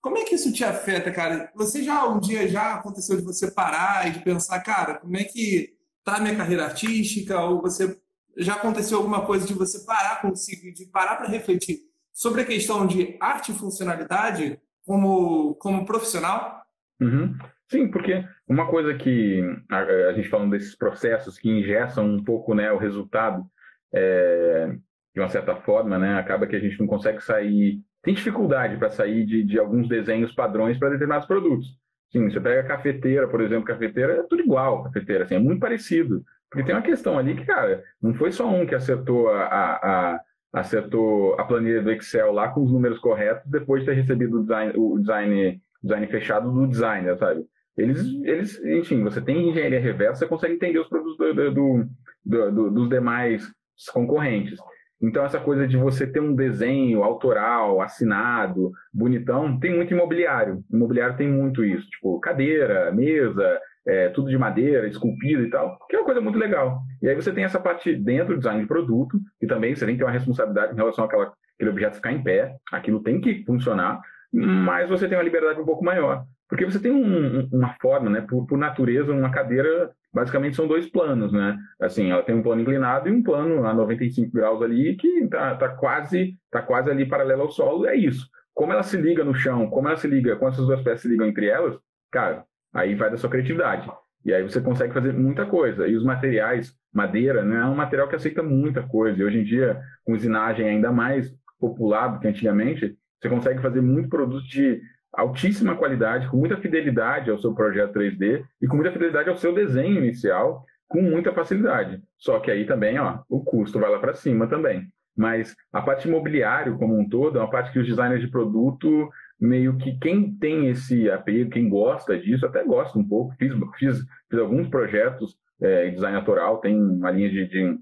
[0.00, 1.50] Como é que isso te afeta, cara?
[1.54, 5.24] Você já, um dia já aconteceu de você parar e de pensar, cara, como é
[5.24, 7.40] que tá a minha carreira artística?
[7.40, 8.00] Ou você
[8.36, 11.80] já aconteceu alguma coisa de você parar consigo, de parar para refletir
[12.12, 16.62] sobre a questão de arte e funcionalidade como, como profissional?
[17.00, 17.36] Uhum.
[17.68, 22.54] Sim, porque uma coisa que a, a, gente falando desses processos que ingessam um pouco
[22.54, 23.44] né, o resultado,
[23.92, 24.68] é,
[25.12, 28.88] de uma certa forma, né, acaba que a gente não consegue sair tem dificuldade para
[28.88, 31.76] sair de, de alguns desenhos padrões para determinados produtos.
[32.12, 35.58] Sim, você pega a cafeteira, por exemplo, cafeteira é tudo igual, cafeteira, assim, é muito
[35.58, 36.24] parecido.
[36.48, 40.14] Porque tem uma questão ali que, cara, não foi só um que acertou a, a,
[40.14, 40.20] a
[40.52, 44.42] acertou a planilha do Excel lá com os números corretos depois de ter recebido o
[44.42, 47.44] design, o design, design fechado do designer, sabe?
[47.76, 52.70] Eles, eles, enfim, você tem engenharia reversa, você consegue entender os produtos do, do, do,
[52.70, 53.52] dos demais
[53.92, 54.60] concorrentes.
[55.00, 60.64] Então, essa coisa de você ter um desenho autoral, assinado, bonitão, tem muito imobiliário.
[60.72, 65.94] Imobiliário tem muito isso, tipo cadeira, mesa, é, tudo de madeira, esculpido e tal, que
[65.94, 66.80] é uma coisa muito legal.
[67.00, 69.94] E aí você tem essa parte dentro do design de produto, e também você tem
[69.94, 73.44] que ter uma responsabilidade em relação àquela, àquele objeto ficar em pé, aquilo tem que
[73.44, 74.00] funcionar,
[74.32, 76.24] mas você tem uma liberdade um pouco maior.
[76.48, 80.88] Porque você tem um, uma forma, né, por, por natureza, uma cadeira basicamente são dois
[80.88, 81.58] planos, né?
[81.80, 85.54] Assim, ela tem um plano inclinado e um plano a 95 graus ali que tá,
[85.56, 88.26] tá quase tá quase ali paralelo ao solo, é isso.
[88.54, 91.08] Como ela se liga no chão, como ela se liga, quando essas duas peças se
[91.08, 91.76] ligam entre elas,
[92.10, 93.90] cara, aí vai da sua criatividade.
[94.24, 95.86] E aí você consegue fazer muita coisa.
[95.86, 99.20] E os materiais, madeira, né, é um material que aceita muita coisa.
[99.20, 101.30] E hoje em dia, com usinagem ainda mais
[101.60, 104.80] popular do que antigamente, você consegue fazer muito produto de
[105.16, 109.54] altíssima qualidade, com muita fidelidade ao seu projeto 3D e com muita fidelidade ao seu
[109.54, 112.00] desenho inicial, com muita facilidade.
[112.16, 114.86] Só que aí também, ó, o custo vai lá para cima também.
[115.16, 119.08] Mas a parte imobiliário como um todo é uma parte que os designers de produto
[119.40, 123.34] meio que quem tem esse apego, quem gosta disso, até gosta um pouco.
[123.36, 123.98] Fiz, fiz,
[124.30, 127.78] fiz alguns projetos é, em design natural, tem uma linha de, de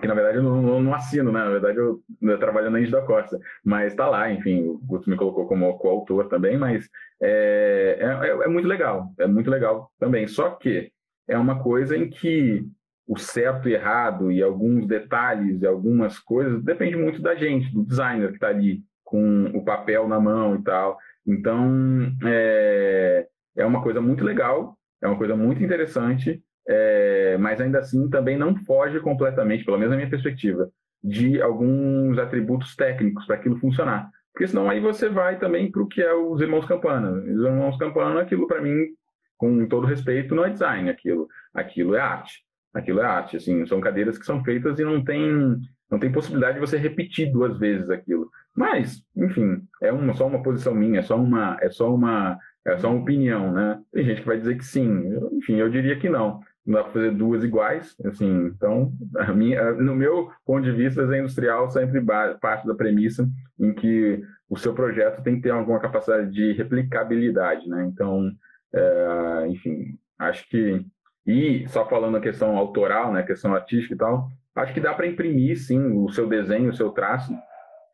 [0.00, 1.40] que na verdade eu não, não, assino, né?
[1.40, 5.08] Na verdade eu, eu trabalho na Índia da Costa, mas está lá, enfim, o Guto
[5.08, 6.88] me colocou como coautor também, mas
[7.20, 10.26] é, é, é, muito legal, é muito legal também.
[10.26, 10.92] Só que
[11.26, 12.66] é uma coisa em que
[13.06, 17.84] o certo e errado e alguns detalhes e algumas coisas depende muito da gente, do
[17.84, 20.98] designer que está ali com o papel na mão e tal.
[21.26, 27.78] Então é, é uma coisa muito legal, é uma coisa muito interessante é, mas ainda
[27.78, 30.70] assim também não foge completamente, pelo menos na minha perspectiva,
[31.02, 34.10] de alguns atributos técnicos para aquilo funcionar.
[34.32, 37.10] Porque senão aí você vai também para o que é os irmãos Campana.
[37.10, 38.88] Os irmãos Campana, aquilo para mim,
[39.36, 42.44] com todo respeito, não é design, aquilo, aquilo é arte.
[42.74, 45.58] Aquilo é arte, assim, são cadeiras que são feitas e não tem,
[45.90, 48.30] não tem possibilidade de você repetir duas vezes aquilo.
[48.54, 52.76] Mas, enfim, é uma, só uma posição minha, é só uma, é só uma é
[52.78, 53.80] só uma opinião, né?
[53.92, 56.40] Tem gente que vai dizer que sim, enfim, eu diria que não.
[56.66, 58.46] Não dá para fazer duas iguais, assim.
[58.46, 58.92] Então,
[59.34, 62.02] minha, no meu ponto de vista, desenho industrial sempre
[62.40, 67.68] parte da premissa em que o seu projeto tem que ter alguma capacidade de replicabilidade,
[67.68, 67.84] né?
[67.84, 68.30] Então,
[68.74, 70.84] é, enfim, acho que
[71.26, 75.08] e só falando a questão autoral, né, questão artística e tal, acho que dá para
[75.08, 77.36] imprimir sim o seu desenho, o seu traço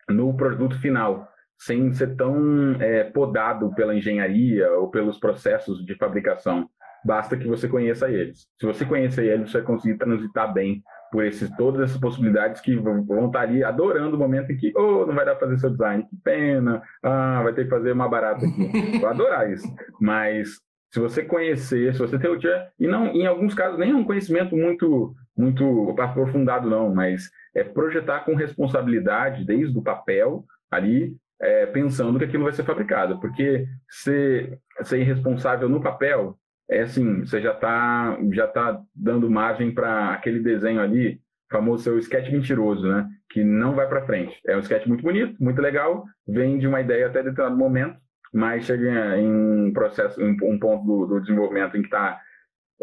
[0.09, 6.69] no produto final, sem ser tão é, podado pela engenharia ou pelos processos de fabricação.
[7.05, 8.47] Basta que você conheça eles.
[8.59, 12.75] Se você conhecer eles, você vai conseguir transitar bem por esses, todas essas possibilidades que
[12.75, 15.71] vão, estar ali adorando o momento em que, oh, não vai dar para fazer seu
[15.71, 18.71] design, que pena, ah, vai ter que fazer uma barata aqui.
[18.99, 19.67] Vou adorar isso.
[20.01, 20.59] Mas
[20.91, 22.39] se você conhecer, se você ter o
[22.79, 27.65] e não, em alguns casos nem é um conhecimento muito muito aprofundado não, mas é
[27.65, 33.67] projetar com responsabilidade desde o papel ali, é, pensando que aquilo vai ser fabricado, porque
[33.89, 36.39] ser, ser irresponsável no papel
[36.73, 41.99] é assim, você já está já tá dando margem para aquele desenho ali, famoso seu
[41.99, 43.09] sketch mentiroso, né?
[43.31, 44.41] Que não vai para frente.
[44.47, 47.97] É um sketch muito bonito, muito legal, vem de uma ideia até determinado momento,
[48.33, 52.19] mas chega em um processo, em um ponto do, do desenvolvimento em que está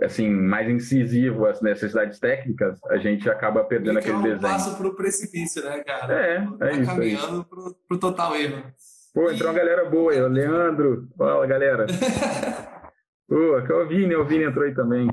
[0.02, 4.42] assim mais incisivo as necessidades técnicas, a gente acaba perdendo aquele é um desenho.
[4.42, 6.14] passo para o precipício, né, cara?
[6.14, 6.86] É, é tá isso.
[6.86, 8.64] Caminhando para o total erro.
[9.14, 9.52] Pô, entrou e...
[9.52, 11.08] uma galera boa aí, o Leandro.
[11.18, 11.88] Fala, galera.
[13.30, 15.08] Pô, aqui é o Vini, o Vini entrou aí também.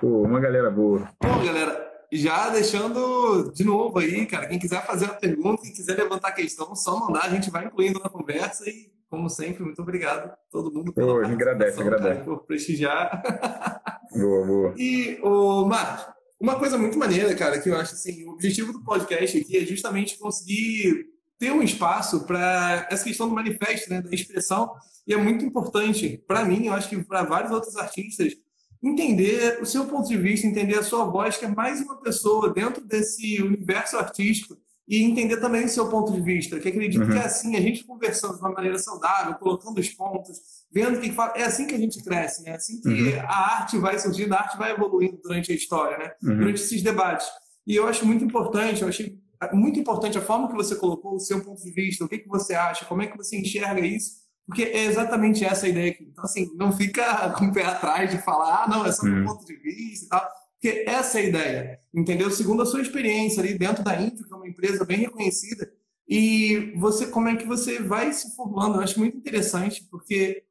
[0.00, 1.10] Pô, uma galera boa.
[1.20, 5.96] Bom, galera, já deixando de novo aí, cara, quem quiser fazer uma pergunta, quem quiser
[5.96, 10.26] levantar questão, só mandar, a gente vai incluindo na conversa e como sempre, muito obrigado
[10.26, 12.22] a todo mundo pela oh, agradece, agradece.
[12.22, 13.20] por prestigiar.
[14.14, 14.74] Boa, boa.
[14.78, 16.06] E, o Marcos,
[16.40, 19.60] uma coisa muito maneira, cara, que eu acho assim, o objetivo do podcast aqui é
[19.60, 21.06] justamente conseguir
[21.38, 24.72] ter um espaço para essa questão do manifesto, né, da expressão,
[25.06, 28.34] e é muito importante para mim, eu acho que para vários outros artistas,
[28.82, 32.52] entender o seu ponto de vista, entender a sua voz, que é mais uma pessoa
[32.52, 34.56] dentro desse universo artístico
[34.88, 37.10] e entender também o seu ponto de vista, que acredito uhum.
[37.10, 40.38] que é assim, a gente conversando de uma maneira saudável, colocando os pontos,
[40.72, 42.50] vendo o que fala, é assim que a gente cresce, né?
[42.50, 43.20] É assim que uhum.
[43.20, 46.12] a arte vai surgindo, a arte vai evoluindo durante a história, né?
[46.22, 46.38] Uhum.
[46.38, 47.26] Durante esses debates.
[47.66, 49.18] E eu acho muito importante, eu achei
[49.52, 52.28] muito importante a forma que você colocou o seu ponto de vista, o que, que
[52.28, 56.04] você acha, como é que você enxerga isso, porque é exatamente essa a ideia aqui.
[56.04, 59.18] Então, assim, não fica com o pé atrás de falar, ah, não, é só meu
[59.18, 59.24] uhum.
[59.24, 60.28] ponto de vista e tal
[60.66, 62.30] porque essa é a ideia, entendeu?
[62.30, 65.70] Segundo a sua experiência ali dentro da Intro, que é uma empresa bem reconhecida,
[66.08, 68.76] e você como é que você vai se formando.
[68.76, 70.44] Eu acho muito interessante, porque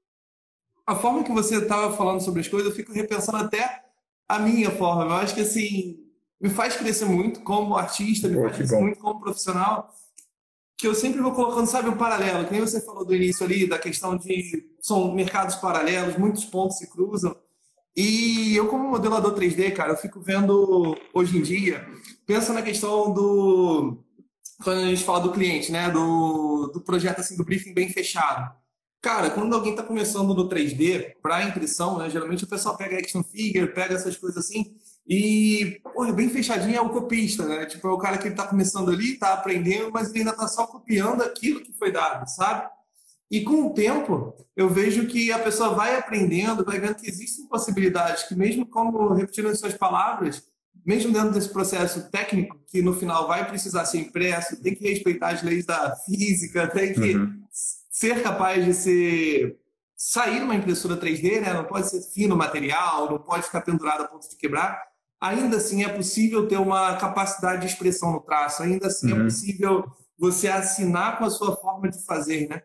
[0.85, 3.83] a forma que você estava falando sobre as coisas, eu fico repensando até
[4.27, 5.03] a minha forma.
[5.03, 5.97] Eu acho que, assim,
[6.45, 8.81] me faz crescer muito como artista, me Pô, faz crescer bom.
[8.83, 9.91] muito como profissional,
[10.77, 12.45] que eu sempre vou colocando, sabe, um paralelo.
[12.45, 16.77] Que nem você falou do início ali, da questão de são mercados paralelos, muitos pontos
[16.77, 17.35] se cruzam.
[17.95, 21.83] E eu, como modelador 3D, cara, eu fico vendo hoje em dia,
[22.27, 23.97] pensa na questão do.
[24.63, 25.89] Quando a gente fala do cliente, né?
[25.89, 28.53] Do, do projeto, assim, do briefing bem fechado.
[29.01, 33.23] Cara, quando alguém está começando no 3D para impressão, né, geralmente o pessoal pega action
[33.23, 34.75] figure, pega essas coisas assim,
[35.07, 37.65] e porra, bem fechadinho é o copista, né?
[37.65, 40.65] Tipo, é o cara que está começando ali, está aprendendo, mas ele ainda está só
[40.65, 42.67] copiando aquilo que foi dado, sabe?
[43.29, 47.47] E com o tempo, eu vejo que a pessoa vai aprendendo, vai vendo que existem
[47.47, 50.43] possibilidades, que mesmo como repetindo as suas palavras,
[50.85, 55.29] mesmo dentro desse processo técnico, que no final vai precisar ser impresso, tem que respeitar
[55.29, 57.43] as leis da física, tem que uhum.
[57.89, 59.57] ser capaz de ser
[59.95, 61.53] sair uma impressora 3D, né?
[61.53, 64.94] não pode ser fino material, não pode ficar pendurado a ponto de quebrar.
[65.21, 69.21] Ainda assim é possível ter uma capacidade de expressão no traço, ainda assim é uhum.
[69.21, 69.85] é possível
[70.17, 72.61] você assinar com a sua forma de fazer, né?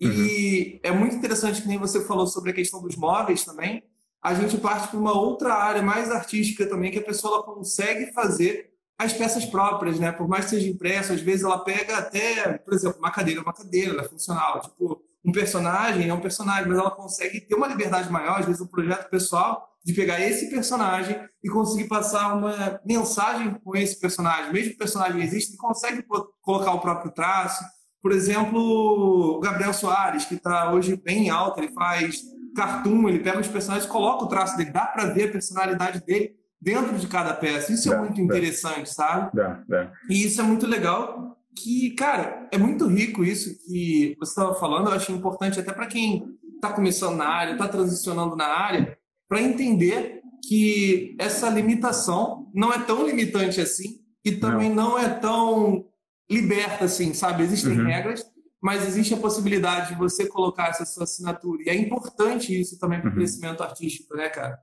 [0.00, 0.80] E uhum.
[0.82, 3.82] é muito interessante que nem você falou sobre a questão dos móveis também.
[4.20, 8.72] A gente parte para uma outra área mais artística também, que a pessoa consegue fazer
[8.98, 10.12] as peças próprias, né?
[10.12, 13.52] Por mais que seja impresso, às vezes ela pega até, por exemplo, uma cadeira, uma
[13.52, 14.60] cadeira, ela é funcional.
[14.60, 18.60] Tipo, um personagem é um personagem, mas ela consegue ter uma liberdade maior, às vezes
[18.60, 24.52] um projeto pessoal, de pegar esse personagem e conseguir passar uma mensagem com esse personagem.
[24.52, 26.04] Mesmo que o personagem exista, ele consegue
[26.40, 27.64] colocar o próprio traço,
[28.02, 32.20] por exemplo, o Gabriel Soares, que está hoje bem alto, ele faz
[32.54, 36.34] cartoon, ele pega os personagens, coloca o traço dele, dá para ver a personalidade dele
[36.60, 37.72] dentro de cada peça.
[37.72, 39.30] Isso é muito interessante, sabe?
[39.34, 39.92] Dá, dá.
[40.10, 41.38] E isso é muito legal.
[41.56, 44.88] Que, cara, é muito rico isso que você estava falando.
[44.88, 48.96] Eu acho importante até para quem está começando na área, está transicionando na área,
[49.32, 55.08] para entender que essa limitação não é tão limitante assim e também não, não é
[55.08, 55.86] tão
[56.30, 57.42] liberta, assim, sabe?
[57.42, 57.86] Existem uhum.
[57.86, 58.26] regras,
[58.60, 61.62] mas existe a possibilidade de você colocar essa sua assinatura.
[61.64, 63.16] E é importante isso também para o uhum.
[63.16, 64.58] crescimento artístico, né, cara?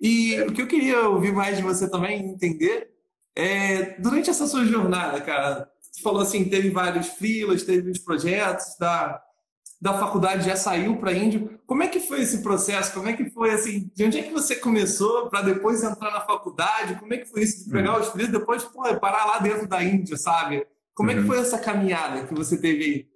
[0.00, 2.90] E o que eu queria ouvir mais de você também, entender,
[3.36, 8.76] é, durante essa sua jornada, cara, você falou assim, teve vários freelas, teve os projetos
[8.76, 9.22] da,
[9.80, 11.58] da faculdade, já saiu para Índio.
[11.66, 12.92] Como é que foi esse processo?
[12.92, 16.20] Como é que foi, assim, de onde é que você começou para depois entrar na
[16.20, 16.96] faculdade?
[16.96, 18.00] Como é que foi isso de pegar uhum.
[18.00, 20.66] os e depois pô, parar lá dentro da Índia, sabe?
[20.94, 21.16] Como uhum.
[21.16, 21.32] é que uhum.
[21.32, 23.08] foi essa caminhada que você teve aí?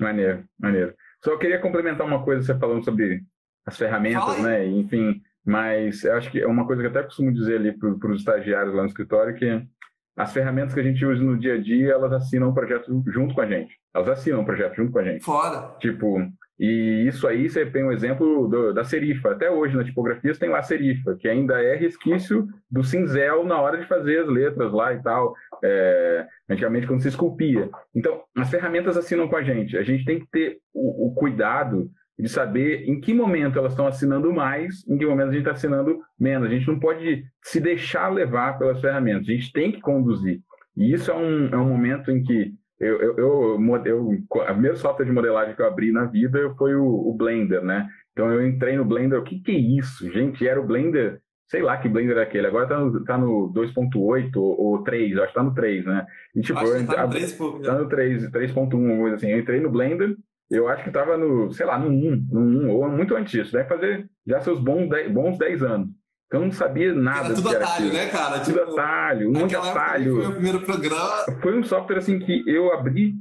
[0.00, 0.94] Maneiro, maneiro.
[1.22, 3.22] Só queria complementar uma coisa, você falando sobre
[3.66, 4.66] as ferramentas, né?
[4.66, 8.10] Enfim, mas eu acho que é uma coisa que eu até costumo dizer ali para
[8.10, 9.66] os estagiários lá no escritório, que
[10.16, 13.34] as ferramentas que a gente usa no dia a dia, elas assinam o projeto junto
[13.34, 13.78] com a gente.
[13.94, 15.24] Elas assinam o projeto junto com a gente.
[15.24, 15.76] Foda!
[15.78, 16.18] Tipo,
[16.60, 19.30] e isso aí você tem um exemplo do, da serifa.
[19.30, 23.44] Até hoje na tipografia você tem lá a serifa, que ainda é resquício do cinzel
[23.44, 25.34] na hora de fazer as letras lá e tal.
[25.64, 27.70] É, antigamente quando se esculpia.
[27.94, 29.78] Então, as ferramentas assinam com a gente.
[29.78, 31.90] A gente tem que ter o, o cuidado
[32.20, 35.52] de saber em que momento elas estão assinando mais, em que momento a gente está
[35.52, 36.48] assinando menos.
[36.48, 39.28] A gente não pode se deixar levar pelas ferramentas.
[39.28, 40.40] A gente tem que conduzir.
[40.76, 44.76] E isso é um, é um momento em que eu, eu, eu, eu, o primeiro
[44.76, 47.86] software de modelagem que eu abri na vida foi o, o Blender, né?
[48.12, 50.10] Então eu entrei no Blender, o que, que é isso?
[50.10, 53.52] Gente, era o Blender, sei lá que Blender é aquele, agora tá no, tá no
[53.52, 56.06] 2.8 ou, ou 3, acho que tá no 3, né?
[56.34, 59.28] E tipo, acho eu tá no 3, pô, tá no 3, 3.1, coisa assim.
[59.28, 60.16] Eu entrei no Blender,
[60.50, 63.52] eu acho que tava no, sei lá, no 1, no 1 ou muito antes disso,
[63.52, 65.88] deve fazer já seus bons 10, bons 10 anos.
[66.26, 67.26] Então eu não sabia nada.
[67.26, 68.40] Era tudo atalho, né, cara?
[68.40, 70.16] Tudo tipo, atalho, um monte de atalho.
[70.16, 71.24] Foi o primeiro programa.
[71.40, 73.14] Foi um software assim que eu abri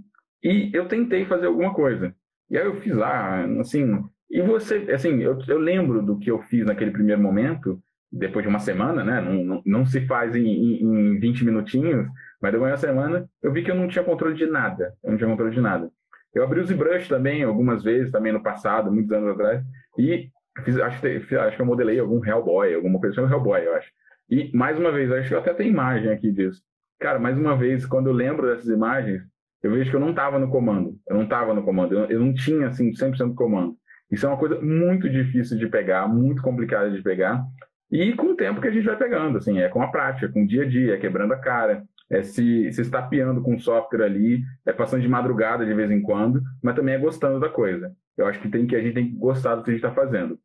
[0.43, 2.13] e eu tentei fazer alguma coisa.
[2.49, 4.03] E aí eu fiz lá, assim.
[4.29, 8.49] E você, assim, eu, eu lembro do que eu fiz naquele primeiro momento, depois de
[8.49, 9.21] uma semana, né?
[9.21, 12.07] Não, não, não se faz em, em, em 20 minutinhos,
[12.39, 14.93] mas depois de uma semana eu vi que eu não tinha controle de nada.
[15.03, 15.91] Eu não tinha controle de nada.
[16.33, 19.63] Eu abri o ZBrush também algumas vezes, também no passado, muitos anos atrás,
[19.97, 20.29] e
[20.63, 23.89] Fiz, acho, que, acho que eu modelei algum Hellboy, alguma coisa assim, Hellboy, eu acho.
[24.29, 26.61] E, mais uma vez, acho que eu até tenho imagem aqui disso.
[26.99, 29.21] Cara, mais uma vez, quando eu lembro dessas imagens,
[29.63, 30.97] eu vejo que eu não estava no comando.
[31.07, 31.93] Eu não estava no comando.
[31.93, 33.75] Eu, eu, não tinha, assim, 100% comando.
[34.11, 37.43] Isso é uma coisa muito difícil de pegar, muito complicada de pegar.
[37.91, 40.43] E com o tempo que a gente vai pegando, assim, é com a prática, com
[40.43, 44.03] o dia a dia, é quebrando a cara, é se, se estapeando com o software
[44.03, 47.91] ali, é passando de madrugada de vez em quando, mas também é gostando da coisa.
[48.17, 49.93] Eu acho que, tem que a gente tem que gostar do que a gente está
[49.93, 50.39] fazendo.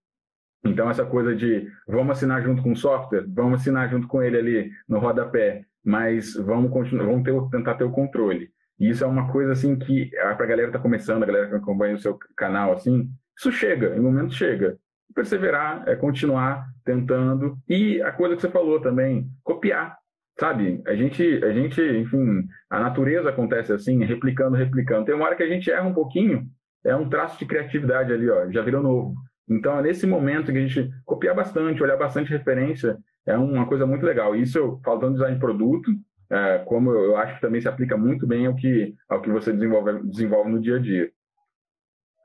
[0.65, 4.39] Então, essa coisa de vamos assinar junto com o software, vamos assinar junto com ele
[4.39, 8.51] ali no rodapé, mas vamos, continuar, vamos ter, tentar ter o controle.
[8.79, 11.27] E isso é uma coisa assim que, ah, para a galera que está começando, a
[11.27, 14.79] galera que acompanha o seu canal, assim, isso chega, em momento chega.
[15.15, 17.57] Perseverar, é continuar tentando.
[17.69, 19.97] E a coisa que você falou também, copiar.
[20.39, 25.05] Sabe, a gente, a gente, enfim, a natureza acontece assim, replicando, replicando.
[25.05, 26.45] Tem uma hora que a gente erra um pouquinho,
[26.85, 29.15] é um traço de criatividade ali, ó, já virou novo.
[29.49, 33.87] Então, é nesse momento que a gente copiar bastante, olhar bastante referência, é uma coisa
[33.87, 34.35] muito legal.
[34.35, 35.91] Isso, faltando design de produto,
[36.31, 39.53] é, como eu acho que também se aplica muito bem ao que, ao que você
[39.53, 41.11] desenvolve, desenvolve no dia a dia.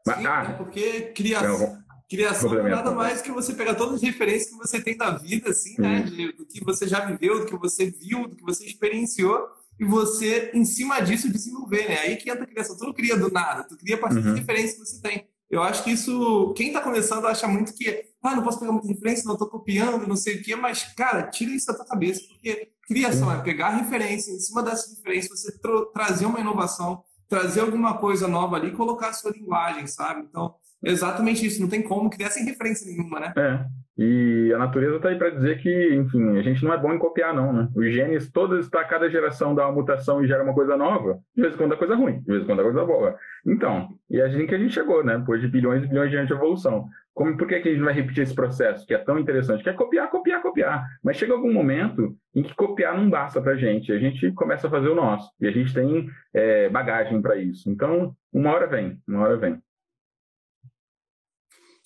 [0.07, 1.77] Sim, ah, é porque criação,
[2.09, 5.51] criação é nada mais que você pegar todas as referências que você tem da vida,
[5.51, 6.01] assim, né?
[6.01, 9.47] De, do que você já viveu, do que você viu, do que você experienciou,
[9.79, 11.99] e você, em cima disso, desenvolver, né?
[11.99, 12.75] Aí que entra a criação.
[12.75, 14.23] Tu não cria do nada, tu cria a partir uhum.
[14.23, 15.29] das referências que você tem.
[15.49, 18.87] Eu acho que isso, quem está começando acha muito que, ah, não posso pegar muita
[18.87, 22.21] referência, não estou copiando, não sei o quê, mas, cara, tira isso da tua cabeça,
[22.27, 27.61] porque criação é pegar referência, em cima dessa referência, você tra trazer uma inovação, trazer
[27.61, 30.21] alguma coisa nova ali e colocar a sua linguagem, sabe?
[30.21, 33.33] Então, exatamente isso, não tem como criar sem referência nenhuma, né?
[33.35, 33.65] É.
[34.01, 36.97] E a natureza está aí para dizer que, enfim, a gente não é bom em
[36.97, 37.67] copiar, não, né?
[37.75, 41.41] Os genes, todos, está cada geração dá uma mutação e gera uma coisa nova, de
[41.41, 43.17] vez em quando é coisa ruim, de vez em quando é coisa boa.
[43.45, 45.17] Então, e é assim que a gente chegou, né?
[45.17, 46.87] Depois de bilhões e bilhões de anos de evolução.
[47.13, 49.61] Como, por que, que a gente vai repetir esse processo, que é tão interessante?
[49.61, 50.87] Que é copiar, copiar, copiar.
[51.03, 53.91] Mas chega algum momento em que copiar não basta para a gente.
[53.91, 55.29] A gente começa a fazer o nosso.
[55.41, 57.69] E a gente tem é, bagagem para isso.
[57.69, 59.59] Então, uma hora vem, uma hora vem.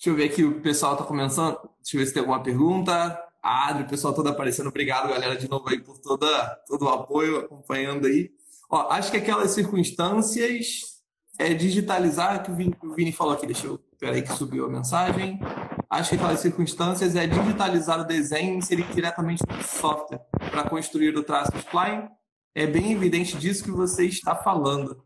[0.04, 1.58] Deixa eu ver aqui, o pessoal está começando.
[1.82, 3.18] Deixa eu ver se tem alguma pergunta.
[3.42, 4.68] A Adri, o pessoal todo aparecendo.
[4.68, 8.30] Obrigado, galera, de novo aí por toda, todo o apoio, acompanhando aí.
[8.68, 11.00] Ó, acho que aquelas circunstâncias
[11.38, 13.80] é digitalizar, que o Vini, o Vini falou aqui, deixa eu.
[13.98, 15.40] Peraí que subiu a mensagem.
[15.88, 20.20] Acho que aquelas circunstâncias é digitalizar o desenho e inserir diretamente no software
[20.50, 22.10] para construir o traço spline.
[22.54, 25.02] É bem evidente disso que você está falando.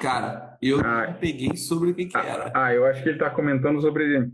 [0.00, 2.52] Cara, eu ah, não peguei sobre o que, que ah, era.
[2.54, 4.30] Ah, eu acho que ele está comentando sobre.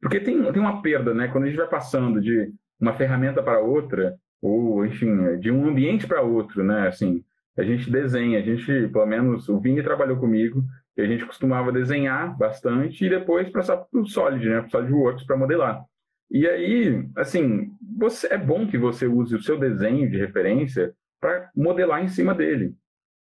[0.00, 1.28] Porque tem, tem uma perda, né?
[1.28, 6.06] Quando a gente vai passando de uma ferramenta para outra, ou, enfim, de um ambiente
[6.06, 6.88] para outro, né?
[6.88, 7.22] Assim,
[7.56, 10.64] a gente desenha, a gente, pelo menos o Vini trabalhou comigo,
[10.96, 14.70] e a gente costumava desenhar bastante e depois passar para o Solid, né, para o
[14.70, 15.84] SolidWorks para modelar.
[16.30, 21.50] E aí, assim, você, é bom que você use o seu desenho de referência para
[21.56, 22.74] modelar em cima dele.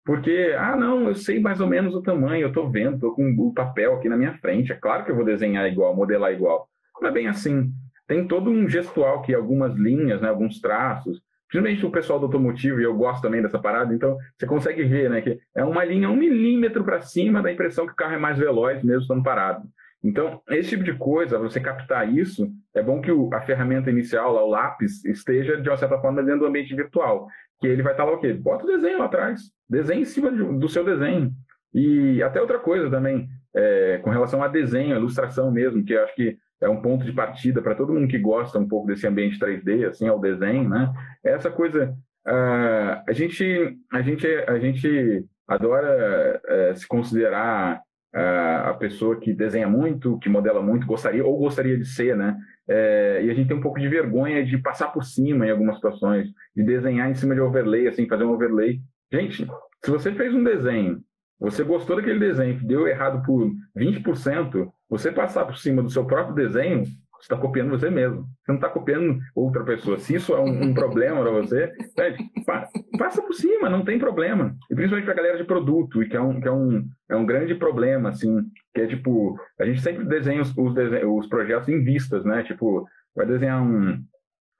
[0.10, 3.30] Porque, ah, não, eu sei mais ou menos o tamanho, eu estou vendo, estou com
[3.30, 6.68] o papel aqui na minha frente, é claro que eu vou desenhar igual, modelar igual.
[6.99, 7.72] Não é bem assim.
[8.07, 12.82] Tem todo um gestual que algumas linhas, né, alguns traços, principalmente o pessoal do automotivo,
[12.82, 16.10] e eu gosto também dessa parada, então você consegue ver né, que é uma linha
[16.10, 19.62] um milímetro para cima da impressão que o carro é mais veloz mesmo estando parado.
[20.03, 24.34] Então, esse tipo de coisa, você captar isso, é bom que o, a ferramenta inicial,
[24.34, 27.28] lá, o lápis, esteja, de uma certa forma, dentro do ambiente virtual.
[27.60, 28.34] Que ele vai estar lá o quê?
[28.34, 29.59] Bota o desenho lá atrás.
[29.70, 31.32] Desenhe em cima de, do seu desenho.
[31.74, 36.16] E até outra coisa também, é, com relação a desenho, ilustração mesmo, que eu acho
[36.16, 39.40] que é um ponto de partida para todo mundo que gosta um pouco desse ambiente
[39.40, 40.92] 3D, assim, ao desenho, né?
[41.24, 41.96] Essa coisa...
[42.28, 49.68] Uh, a, gente, a, gente, a gente adora uh, se considerar a pessoa que desenha
[49.68, 52.36] muito, que modela muito, gostaria ou gostaria de ser, né?
[52.68, 55.76] É, e a gente tem um pouco de vergonha de passar por cima em algumas
[55.76, 58.80] situações, de desenhar em cima de overlay, assim, fazer um overlay.
[59.12, 59.47] Gente,
[59.84, 61.01] se você fez um desenho,
[61.39, 66.36] você gostou daquele desenho, deu errado por 20%, você passar por cima do seu próprio
[66.36, 66.84] desenho
[67.20, 68.22] você está copiando você mesmo.
[68.22, 69.97] Você não está copiando outra pessoa.
[69.99, 71.72] Se isso é um, um problema para você,
[72.97, 74.55] passa por cima, não tem problema.
[74.72, 77.26] E principalmente para a galera de produto, que é um, que é um, é um
[77.26, 78.41] grande problema, assim,
[78.74, 80.74] que é tipo, a gente sempre desenha os, os,
[81.05, 82.43] os projetos em vistas, né?
[82.43, 84.01] Tipo, vai desenhar um,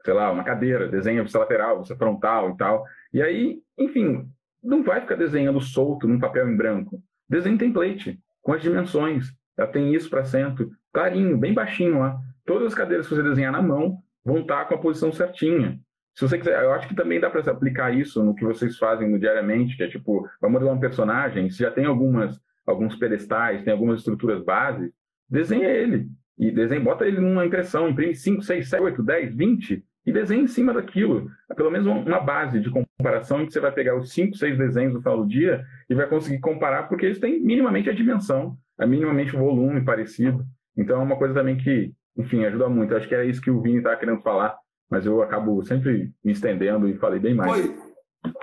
[0.04, 2.84] sei lá, uma cadeira, desenha vista lateral, vista frontal e tal.
[3.14, 4.28] E aí, enfim,
[4.64, 7.02] não vai ficar desenhando solto num papel em branco.
[7.28, 9.34] Desenha template, com as dimensões.
[9.58, 13.52] Já tem isso para assento, clarinho, bem baixinho lá todas as cadeiras que você desenhar
[13.52, 15.80] na mão vão estar com a posição certinha.
[16.16, 19.20] Se você quiser, eu acho que também dá para aplicar isso no que vocês fazem
[19.20, 23.72] diariamente, que é tipo, vai modelar um personagem, se já tem algumas alguns pedestais, tem
[23.72, 24.92] algumas estruturas bases,
[25.30, 26.08] desenha ele.
[26.40, 30.44] E desenha, bota ele numa impressão, imprime 5, 6, 7, 8, 10, 20 e desenha
[30.44, 31.30] em cima daquilo.
[31.50, 34.58] É pelo menos uma base de comparação em que você vai pegar os 5, 6
[34.58, 38.58] desenhos no final do dia e vai conseguir comparar, porque eles têm minimamente a dimensão,
[38.80, 40.46] é minimamente o volume parecido.
[40.78, 42.94] Então é uma coisa também que enfim, ajuda muito.
[42.94, 44.58] Acho que era isso que o Vini estava querendo falar,
[44.90, 47.66] mas eu acabo sempre me estendendo e falei bem mais.
[47.66, 47.89] Foi.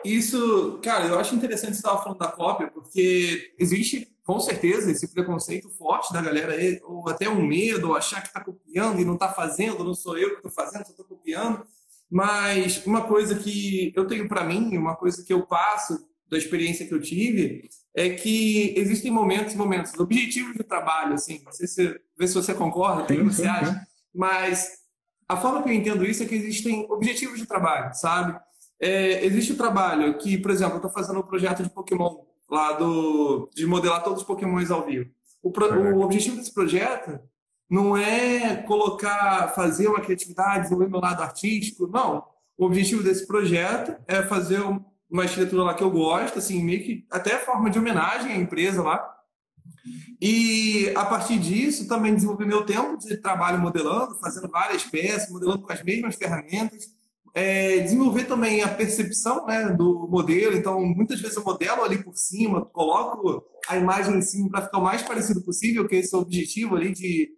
[0.05, 5.09] Isso, cara, eu acho interessante você estava falando da cópia, porque existe, com certeza, esse
[5.13, 6.55] preconceito forte da galera,
[6.85, 10.17] ou até um medo, ou achar que está copiando e não está fazendo, não sou
[10.17, 11.67] eu que estou fazendo, só estou copiando.
[12.11, 15.99] Mas uma coisa que eu tenho para mim, uma coisa que eu passo
[16.31, 21.41] da experiência que eu tive, é que existem momentos e momentos, objetivos de trabalho, assim,
[21.45, 23.81] não sei se, ver se você concorda, o que você acha,
[24.15, 24.79] mas
[25.29, 28.39] a forma que eu entendo isso é que existem objetivos de trabalho, sabe?
[28.81, 32.73] É, existe o trabalho que, por exemplo, eu estou fazendo um projeto de Pokémon lá
[32.73, 35.11] do de modelar todos os Pokémons ao vivo.
[35.43, 35.67] O, pro,
[35.97, 37.19] o objetivo desse projeto
[37.69, 42.25] não é colocar, fazer uma criatividade, desenvolver meu lado artístico, não.
[42.57, 44.61] O objetivo desse projeto é fazer
[45.11, 48.83] uma arquitetura lá que eu gosto, assim, meio que até forma de homenagem à empresa
[48.83, 49.17] lá.
[50.21, 55.63] E a partir disso, também desenvolvi meu tempo de trabalho modelando, fazendo várias peças, modelando
[55.63, 56.96] com as mesmas ferramentas.
[57.39, 60.57] É, desenvolver também a percepção né, do modelo.
[60.57, 64.79] Então, muitas vezes eu modelo ali por cima, coloco a imagem em cima para ficar
[64.79, 67.29] o mais parecido possível, que esse é o objetivo ali de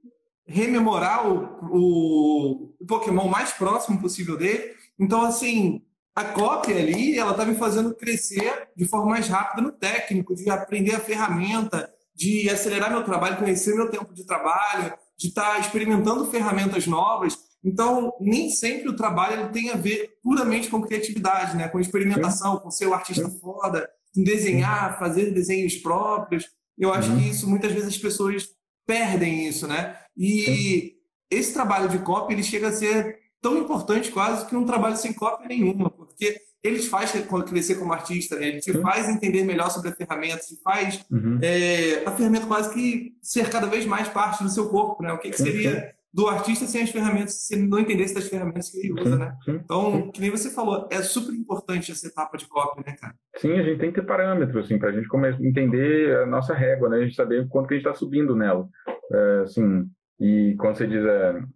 [0.46, 4.72] rememorar o, o, o Pokémon mais próximo possível dele.
[5.00, 5.82] Então, assim,
[6.14, 10.48] a cópia ali, ela está me fazendo crescer de forma mais rápida no técnico, de
[10.48, 15.58] aprender a ferramenta, de acelerar meu trabalho, conhecer meu tempo de trabalho, de estar tá
[15.58, 17.47] experimentando ferramentas novas.
[17.68, 21.68] Então, nem sempre o trabalho ele tem a ver puramente com criatividade, né?
[21.68, 26.46] com experimentação, com ser o artista foda, em desenhar, fazer desenhos próprios.
[26.78, 28.48] Eu acho que isso, muitas vezes, as pessoas
[28.86, 29.96] perdem isso, né?
[30.16, 30.94] E
[31.30, 35.12] esse trabalho de cópia, ele chega a ser tão importante quase que um trabalho sem
[35.12, 37.12] cópia nenhuma, porque ele te faz
[37.48, 38.48] crescer como artista, né?
[38.48, 38.82] ele te uhum.
[38.82, 41.38] faz entender melhor sobre a ferramenta, te faz uhum.
[41.40, 45.12] é, a ferramenta quase que ser cada vez mais parte do seu corpo, né?
[45.12, 48.70] O que, que seria do artista sem as ferramentas, se ele não entendesse das ferramentas
[48.70, 49.34] que ele usa, né?
[49.46, 53.14] Então, que nem você falou, é super importante essa etapa de cópia, né, cara?
[53.36, 55.08] Sim, a gente tem que ter parâmetros, assim, para a gente
[55.40, 56.98] entender a nossa régua, né?
[56.98, 58.66] A gente saber quanto que a gente está subindo nela.
[59.12, 59.86] É, assim,
[60.20, 61.04] e quando você diz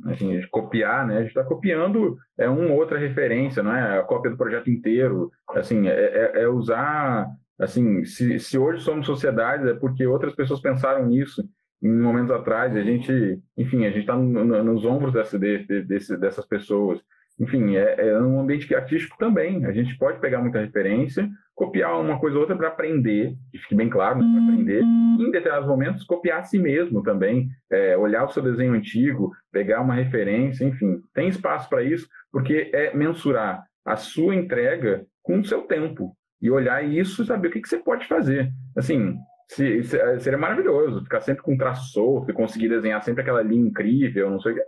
[0.06, 4.30] assim, copiar, né, a gente está copiando é uma outra referência, não é a cópia
[4.30, 5.30] do projeto inteiro.
[5.50, 7.26] Assim, é, é, é usar,
[7.58, 11.42] assim, se, se hoje somos sociedade é porque outras pessoas pensaram nisso
[11.90, 12.76] momentos atrás.
[12.76, 17.00] A gente, enfim, a gente está no, no, nos ombros dessa, de, desse, dessas pessoas.
[17.40, 19.64] Enfim, é, é um ambiente artístico também.
[19.64, 23.74] A gente pode pegar muita referência, copiar uma coisa ou outra para aprender, que fique
[23.74, 27.96] bem claro, né, para aprender, e em determinados momentos copiar a si mesmo também, é,
[27.96, 32.94] olhar o seu desenho antigo, pegar uma referência, enfim, tem espaço para isso, porque é
[32.94, 37.60] mensurar a sua entrega com o seu tempo e olhar isso e saber o que,
[37.60, 38.50] que você pode fazer.
[38.76, 39.16] Assim,
[39.54, 43.22] se, se, é, seria maravilhoso ficar sempre com um traço solto e conseguir desenhar sempre
[43.22, 44.62] aquela linha incrível, não sei o que.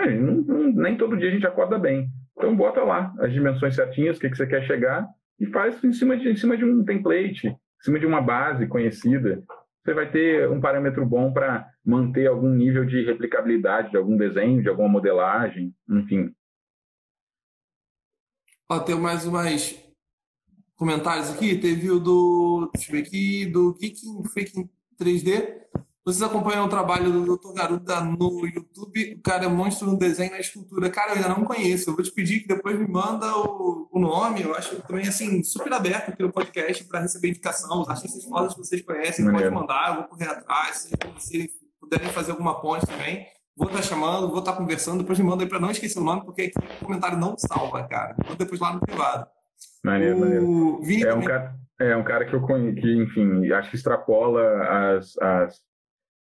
[0.00, 2.08] É, não, não, nem todo dia a gente acorda bem.
[2.36, 5.06] Então bota lá as dimensões certinhas, o que, que você quer chegar
[5.38, 8.66] e faz em cima de, em cima de um template, em cima de uma base
[8.66, 9.42] conhecida.
[9.84, 14.62] Você vai ter um parâmetro bom para manter algum nível de replicabilidade de algum desenho,
[14.62, 16.32] de alguma modelagem, enfim.
[18.70, 19.83] Ó, tem mais umas
[20.76, 21.56] comentários aqui.
[21.56, 22.70] Teve o do.
[22.74, 24.68] Deixa eu ver aqui, do Kicking Freaking
[25.00, 25.64] 3D.
[26.04, 27.54] Vocês acompanham o trabalho do Dr.
[27.54, 29.14] Garuda no YouTube?
[29.14, 30.90] O cara é monstro no desenho e na escultura.
[30.90, 31.88] Cara, eu ainda não conheço.
[31.88, 34.42] Eu vou te pedir que depois me manda o, o nome.
[34.42, 37.80] Eu acho também, assim, super aberto aqui no podcast para receber indicação.
[37.80, 39.88] Os artistas fodas que vocês conhecem, pode mandar.
[39.88, 40.76] Eu vou correr atrás.
[40.76, 41.50] Se vocês
[41.80, 44.98] puderem fazer alguma ponte também, vou estar tá chamando, vou estar tá conversando.
[44.98, 47.82] Depois me manda aí para não esquecer o nome, porque aqui o comentário não salva,
[47.84, 48.14] cara.
[48.26, 49.26] Vou depois lá no privado.
[49.84, 50.80] Maneiro, maneiro.
[51.06, 55.14] É um, cara, é um cara que eu conheço, que, enfim, acho que extrapola as,
[55.18, 55.60] as,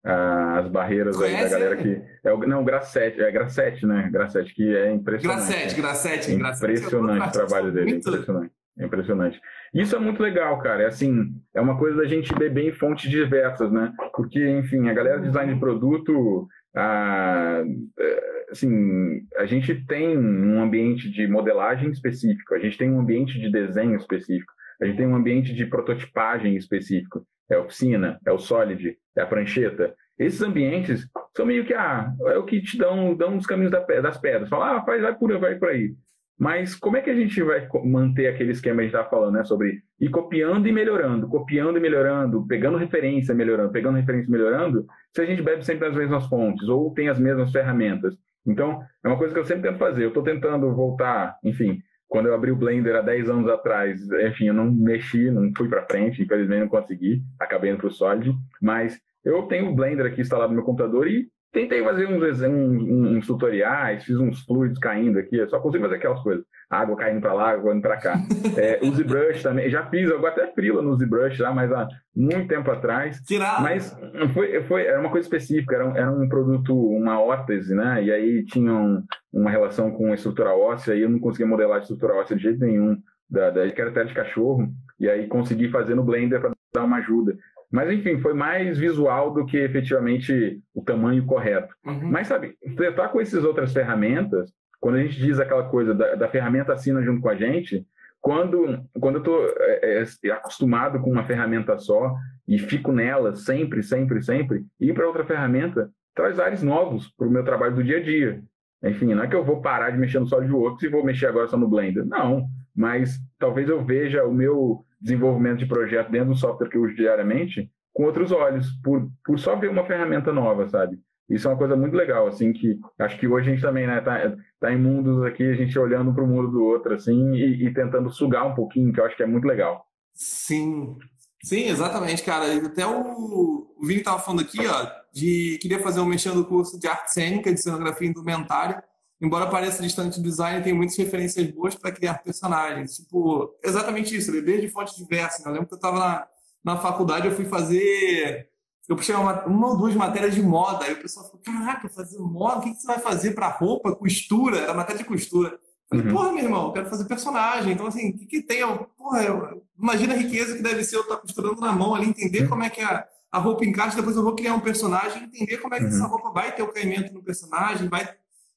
[0.04, 2.02] as barreiras aí da galera que.
[2.22, 4.10] É o, não, Grassetti, é Grassetti, né?
[4.12, 5.38] Grassetti, que é impressionante.
[5.38, 8.52] Grassetti, Grassetti, Impressionante é o trabalho dele, impressionante.
[8.78, 9.40] Impressionante.
[9.72, 10.82] Isso é muito legal, cara.
[10.82, 13.90] É assim, é uma coisa da gente beber em fontes diversas, né?
[14.14, 16.46] Porque, enfim, a galera de design de produto,
[16.76, 17.62] a,
[17.98, 23.40] é, assim, a gente tem um ambiente de modelagem específico, a gente tem um ambiente
[23.40, 27.26] de desenho específico, a gente tem um ambiente de prototipagem específico.
[27.50, 29.94] É a oficina, é o Solid, é a prancheta.
[30.18, 34.18] Esses ambientes são meio que, ah, é o que te dão, dão os caminhos das
[34.18, 34.48] pedras.
[34.48, 35.94] Fala, ah, faz, vai por, vai por aí.
[36.38, 39.34] Mas como é que a gente vai manter aquele esquema que a gente estava falando,
[39.34, 39.44] né?
[39.44, 45.22] Sobre ir copiando e melhorando, copiando e melhorando, pegando referência melhorando, pegando referência melhorando, se
[45.22, 48.14] a gente bebe sempre as mesmas fontes ou tem as mesmas ferramentas.
[48.46, 50.04] Então, é uma coisa que eu sempre tento fazer.
[50.04, 54.46] Eu estou tentando voltar, enfim, quando eu abri o Blender há 10 anos atrás, enfim,
[54.46, 58.32] eu não mexi, não fui para frente, infelizmente não consegui, acabei indo para o Solid,
[58.62, 62.82] mas eu tenho o Blender aqui instalado no meu computador e Tentei fazer uns, uns,
[62.82, 66.44] uns, tutoriais, fiz uns fluidos caindo aqui, só consigo fazer aquelas coisas.
[66.68, 68.18] Água caindo para lá, água indo para cá.
[68.58, 72.46] É, o ZBrush também, já fiz, eu até frila no ZBrush já, mas há muito
[72.46, 73.22] tempo atrás.
[73.22, 73.62] Tirado.
[73.62, 73.98] Mas
[74.34, 78.04] foi, foi, era uma coisa específica, era um, era um produto, uma órtese, né?
[78.04, 79.02] E aí tinha um,
[79.32, 82.42] uma relação com a estrutura óssea e eu não conseguia modelar a estrutura óssea de
[82.42, 82.98] jeito nenhum,
[83.30, 84.68] da, da, que era até de cachorro.
[85.00, 87.34] E aí consegui fazer no Blender para dar uma ajuda.
[87.70, 91.74] Mas, enfim, foi mais visual do que efetivamente o tamanho correto.
[91.84, 92.10] Uhum.
[92.10, 96.28] Mas, sabe, tratar com essas outras ferramentas, quando a gente diz aquela coisa da, da
[96.28, 97.84] ferramenta assina junto com a gente,
[98.20, 102.14] quando, quando eu estou é, é, acostumado com uma ferramenta só
[102.46, 107.30] e fico nela sempre, sempre, sempre, ir para outra ferramenta traz ares novos para o
[107.30, 108.42] meu trabalho do dia a dia.
[108.82, 111.46] Enfim, não é que eu vou parar de mexer no SolidWorks e vou mexer agora
[111.46, 112.06] só no Blender.
[112.06, 116.82] Não, mas talvez eu veja o meu desenvolvimento de projeto dentro do software que eu
[116.82, 120.98] uso diariamente com outros olhos, por, por só ver uma ferramenta nova, sabe?
[121.28, 124.00] Isso é uma coisa muito legal, assim, que acho que hoje a gente também, né,
[124.00, 127.66] tá, tá em mundos aqui, a gente olhando para o mundo do outro, assim, e,
[127.66, 129.84] e, tentando sugar um pouquinho, que eu acho que é muito legal.
[130.14, 130.96] Sim,
[131.42, 132.54] sim, exatamente, cara.
[132.54, 136.78] Até o, o Vini estava falando aqui, ó, de queria fazer um mexendo no curso
[136.78, 138.84] de arte cênica, de cenografia indumentária,
[139.20, 142.96] embora pareça distante do design, tem muitas referências boas para criar personagens.
[142.96, 145.44] Tipo, exatamente isso, beber de fontes diversas.
[145.44, 145.50] Né?
[145.50, 146.28] Eu lembro que eu estava na,
[146.64, 148.48] na faculdade, eu fui fazer.
[148.88, 150.84] Eu puxei uma, uma ou duas matérias de moda.
[150.84, 152.58] Aí o pessoal falou: Caraca, fazer moda?
[152.58, 154.58] O que, que você vai fazer para roupa, costura?
[154.58, 155.58] Era matéria de costura.
[155.90, 156.12] Eu falei, uhum.
[156.12, 157.72] porra, meu irmão, eu quero fazer personagem.
[157.72, 158.58] Então, assim, o que, que tem?
[158.58, 162.08] Eu, porra, eu, imagina a riqueza que deve ser eu estar costurando na mão ali,
[162.08, 162.48] entender uhum.
[162.48, 165.74] como é que a, a roupa encaixa, depois eu vou criar um personagem, entender como
[165.74, 165.90] é que uhum.
[165.90, 168.08] essa roupa vai ter o caimento no personagem, vai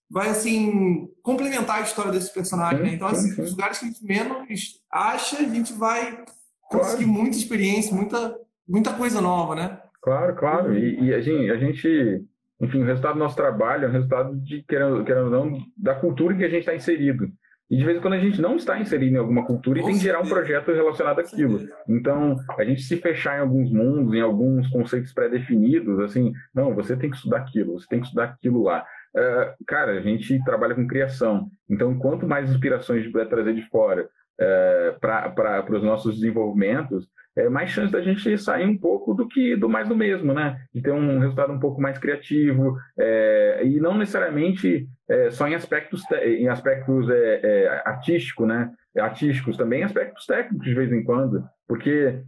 [0.10, 2.82] vai assim complementar a história desse personagem.
[2.82, 2.94] Né?
[2.94, 6.24] Então, assim, os lugares que a gente menos acha, a gente vai
[6.70, 7.20] conseguir claro.
[7.20, 8.36] muita experiência, muita,
[8.68, 9.80] muita coisa nova, né?
[10.02, 10.78] Claro, claro.
[10.78, 12.24] E, e, a, gente, a gente,
[12.62, 15.96] enfim, o resultado do nosso trabalho é o resultado de, querendo, querendo ou não, da
[15.96, 17.30] cultura em que a gente está inserido.
[17.70, 19.94] E de vez em quando a gente não está inserido em alguma cultura e tem
[19.94, 21.60] que gerar um projeto relacionado àquilo.
[21.88, 26.98] Então, a gente se fechar em alguns mundos, em alguns conceitos pré-definidos, assim, não, você
[26.98, 28.84] tem que estudar aquilo, você tem que estudar aquilo lá.
[29.16, 31.48] Uh, cara, a gente trabalha com criação.
[31.70, 37.08] Então, quanto mais inspirações a gente puder trazer de fora uh, para os nossos desenvolvimentos,
[37.40, 40.58] é mais chance da gente sair um pouco do que do mais do mesmo, né?
[40.74, 45.56] De ter um resultado um pouco mais criativo é, e não necessariamente é, só em
[45.56, 48.72] aspectos em aspectos é, artístico, né?
[48.98, 52.22] artísticos, também aspectos técnicos de vez em quando, porque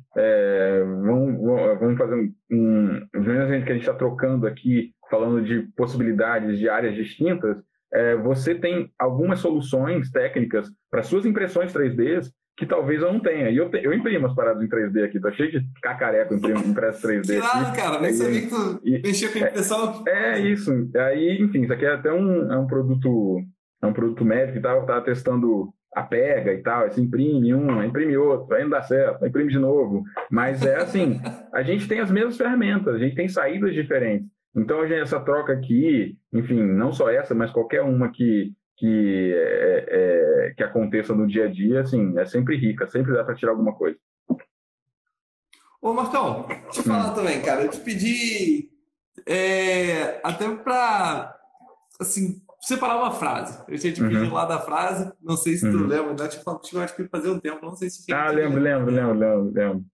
[1.04, 1.42] vamos,
[1.80, 3.08] vamos fazer um, um
[3.66, 7.57] que a gente está trocando aqui, falando de possibilidades de áreas distintas,
[7.93, 13.49] é, você tem algumas soluções técnicas para suas impressões 3D que talvez eu não tenha.
[13.49, 17.07] E eu, te, eu imprimo as paradas em 3D aqui, tá cheio de cacareco impresso
[17.07, 17.26] 3D.
[17.26, 20.03] Tirado, cara, nem sabia que tu e, mexia com impressão.
[20.07, 20.72] É, é, isso.
[20.95, 23.41] Aí, enfim, isso aqui é até um, é um produto
[23.82, 27.53] é um produto médico e tal, eu tava testando a pega e tal, você imprime
[27.53, 30.03] um, imprime outro, aí não dá certo, imprime de novo.
[30.30, 31.20] Mas é assim,
[31.51, 34.28] a gente tem as mesmas ferramentas, a gente tem saídas diferentes.
[34.56, 39.86] Então, gente, essa troca aqui, enfim, não só essa, mas qualquer uma que, que, é,
[39.89, 43.52] é, que aconteça no dia a dia, assim, é sempre rica, sempre dá para tirar
[43.52, 43.97] alguma coisa.
[45.82, 47.16] Ô, Marcão, deixa eu falar hum.
[47.16, 47.64] também, cara.
[47.64, 48.70] Eu te pedi
[49.26, 51.36] é, até para
[51.99, 53.64] assim, separar uma frase.
[53.68, 54.34] Eu tinha te pedido uhum.
[54.34, 55.88] lá da frase, não sei se tu uhum.
[55.88, 58.91] lembra, ainda te falado acho que fazer um tempo, não sei se Ah, lembro, lembro,
[58.91, 59.86] lembro, lembro, lembro.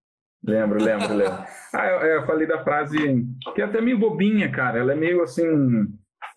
[0.44, 1.44] Lembro, lembro, lembro.
[1.74, 2.98] ah, eu, eu, falei da frase
[3.54, 4.80] que é até meio bobinha, cara.
[4.80, 5.88] Ela é meio assim.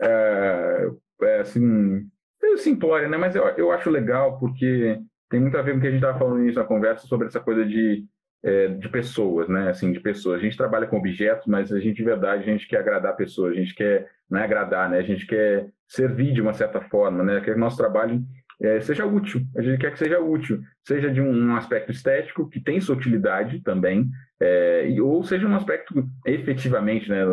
[0.01, 0.91] É,
[1.23, 2.07] é assim.
[2.43, 3.17] Meio simplória, né?
[3.17, 4.99] Mas eu, eu acho legal porque
[5.29, 7.29] tem muito a ver com o que a gente estava falando nisso na conversa sobre
[7.29, 8.05] essa coisa de,
[8.43, 9.71] é, de pessoas, né?
[9.71, 10.41] Assim, de pessoas.
[10.41, 13.53] A gente trabalha com objetos, mas a gente, de verdade, a gente quer agradar pessoas.
[13.53, 14.99] A gente quer, não é agradar, né?
[14.99, 17.41] A gente quer servir de uma certa forma, né?
[17.41, 18.21] Que o nosso trabalho
[18.63, 19.43] é, seja útil.
[19.57, 23.63] A gente quer que seja útil, seja de um, aspecto estético, que tem sua utilidade
[23.63, 24.09] também,
[24.41, 27.25] é, ou seja um aspecto efetivamente né,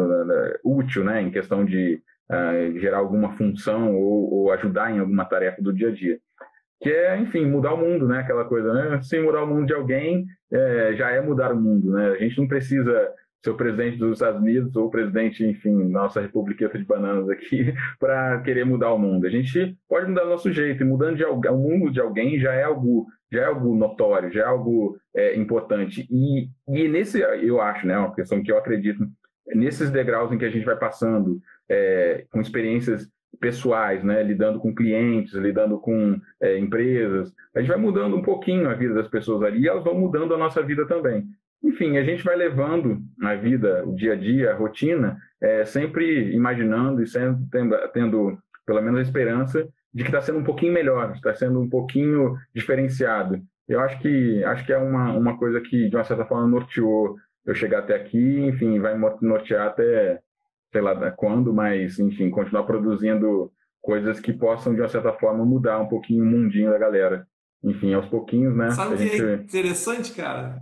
[0.63, 5.61] útil, né, em questão de uh, gerar alguma função ou, ou, ajudar em alguma tarefa
[5.61, 6.19] do dia a dia.
[6.81, 8.19] Que é, enfim, mudar o mundo, né?
[8.19, 9.01] Aquela coisa, né?
[9.01, 12.09] Sem mudar o mundo de alguém, é, já é mudar o mundo, né?
[12.09, 13.11] A gente não precisa
[13.43, 18.41] ser o presidente dos Estados Unidos ou presidente, enfim, nossa republiqueta de bananas aqui, para
[18.41, 19.25] querer mudar o mundo.
[19.25, 22.53] A gente pode mudar do nosso jeito, e mudando de, o mundo de alguém já
[22.53, 26.07] é algo já é algo notório, já é algo é, importante.
[26.09, 29.05] E, e nesse, eu acho, né, uma questão que eu acredito,
[29.47, 33.09] nesses degraus em que a gente vai passando, é, com experiências
[33.39, 38.69] pessoais, né, lidando com clientes, lidando com é, empresas, a gente vai mudando um pouquinho
[38.69, 41.25] a vida das pessoas ali e elas vão mudando a nossa vida também.
[41.63, 46.33] Enfim, a gente vai levando a vida, o dia a dia, a rotina, é, sempre
[46.33, 50.73] imaginando e sempre tendo, tendo, pelo menos, a esperança de que está sendo um pouquinho
[50.73, 53.41] melhor, está sendo um pouquinho diferenciado.
[53.67, 57.15] Eu acho que acho que é uma, uma coisa que, de uma certa forma, norteou
[57.45, 60.19] eu chegar até aqui, enfim, vai nortear até,
[60.71, 63.51] sei lá quando, mas, enfim, continuar produzindo
[63.81, 67.25] coisas que possam, de uma certa forma, mudar um pouquinho o mundinho da galera.
[67.63, 68.69] Enfim, aos pouquinhos, né?
[68.71, 69.23] Sabe o que gente...
[69.23, 70.61] é interessante, cara?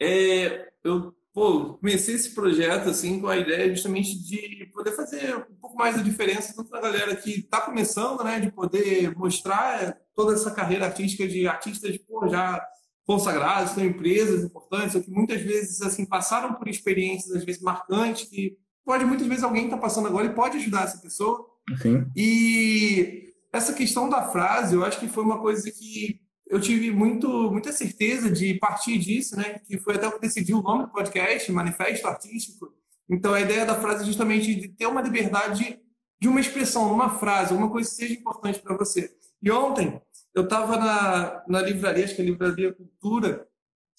[0.00, 5.56] É, eu pô, comecei esse projeto assim com a ideia justamente de poder fazer um
[5.60, 9.98] pouco mais a diferença tanto para a galera que está começando, né, de poder mostrar
[10.14, 12.64] toda essa carreira artística de artistas pô, já
[13.04, 18.56] consagrados, são empresas importantes, que muitas vezes assim passaram por experiências às vezes marcantes que
[18.84, 21.44] pode muitas vezes alguém está passando agora e pode ajudar essa pessoa.
[21.82, 22.06] Sim.
[22.16, 27.50] E essa questão da frase, eu acho que foi uma coisa que eu tive muito,
[27.50, 29.60] muita certeza de partir disso, né?
[29.66, 32.72] Que foi até o que decidiu o nome do podcast, Manifesto Artístico.
[33.08, 35.78] Então, a ideia da frase é justamente de ter uma liberdade
[36.20, 39.14] de uma expressão, uma frase, uma coisa que seja importante para você.
[39.42, 40.00] E ontem,
[40.34, 43.46] eu estava na, na livraria, acho que é Livraria Cultura,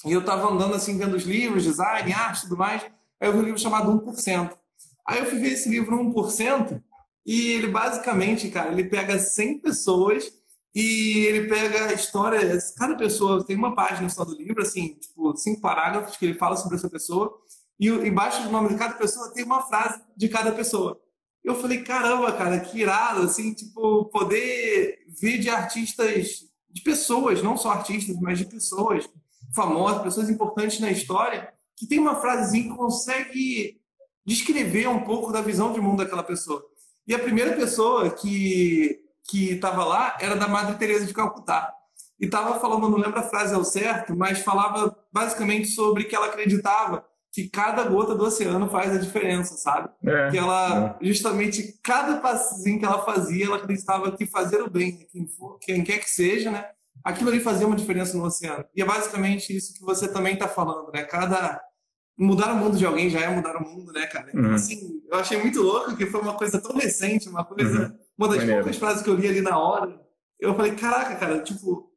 [0.06, 2.82] e eu estava andando assim, vendo os livros, design, arte tudo mais.
[3.20, 4.58] Aí eu vi um livro chamado 1%.
[5.08, 6.82] Aí eu fui ver esse livro 1%,
[7.26, 10.32] e ele basicamente, cara, ele pega 100 pessoas
[10.76, 15.61] e ele pega histórias, cada pessoa tem uma página só do livro, assim, tipo, cinco
[15.61, 17.34] parágrafos que ele fala sobre essa pessoa,
[17.80, 20.99] e embaixo do nome de cada pessoa tem uma frase de cada pessoa.
[21.41, 27.55] Eu falei, caramba, cara, que irado, assim, tipo, poder ver de artistas, de pessoas, não
[27.55, 29.09] só artistas, mas de pessoas
[29.53, 33.80] famosas, pessoas importantes na história, que tem uma frasezinha que consegue
[34.26, 36.65] descrever um pouco da visão de mundo daquela pessoa.
[37.07, 41.73] E a primeira pessoa que que estava lá era da Madre Teresa de Calcutá.
[42.19, 46.28] E estava falando, não lembro a frase ao certo, mas falava basicamente sobre que ela
[46.28, 49.89] acreditava que cada gota do oceano faz a diferença, sabe?
[50.05, 51.05] É, que ela, é.
[51.05, 55.84] justamente, cada passinho que ela fazia, ela acreditava que fazer o bem, quem, for, quem
[55.84, 56.65] quer que seja, né?
[57.03, 58.63] Aquilo ali fazia uma diferença no oceano.
[58.73, 61.03] E é basicamente isso que você também está falando, né?
[61.03, 61.61] Cada
[62.17, 64.30] mudar o mundo de alguém já é mudar o mundo, né, cara?
[64.30, 64.55] Então, uhum.
[64.55, 68.28] assim, eu achei muito louco que foi uma coisa tão recente, uma coisa uhum uma
[68.28, 68.61] das Maneiro.
[68.61, 69.99] poucas frases que eu li ali na hora,
[70.39, 71.91] eu falei, caraca, cara, tipo,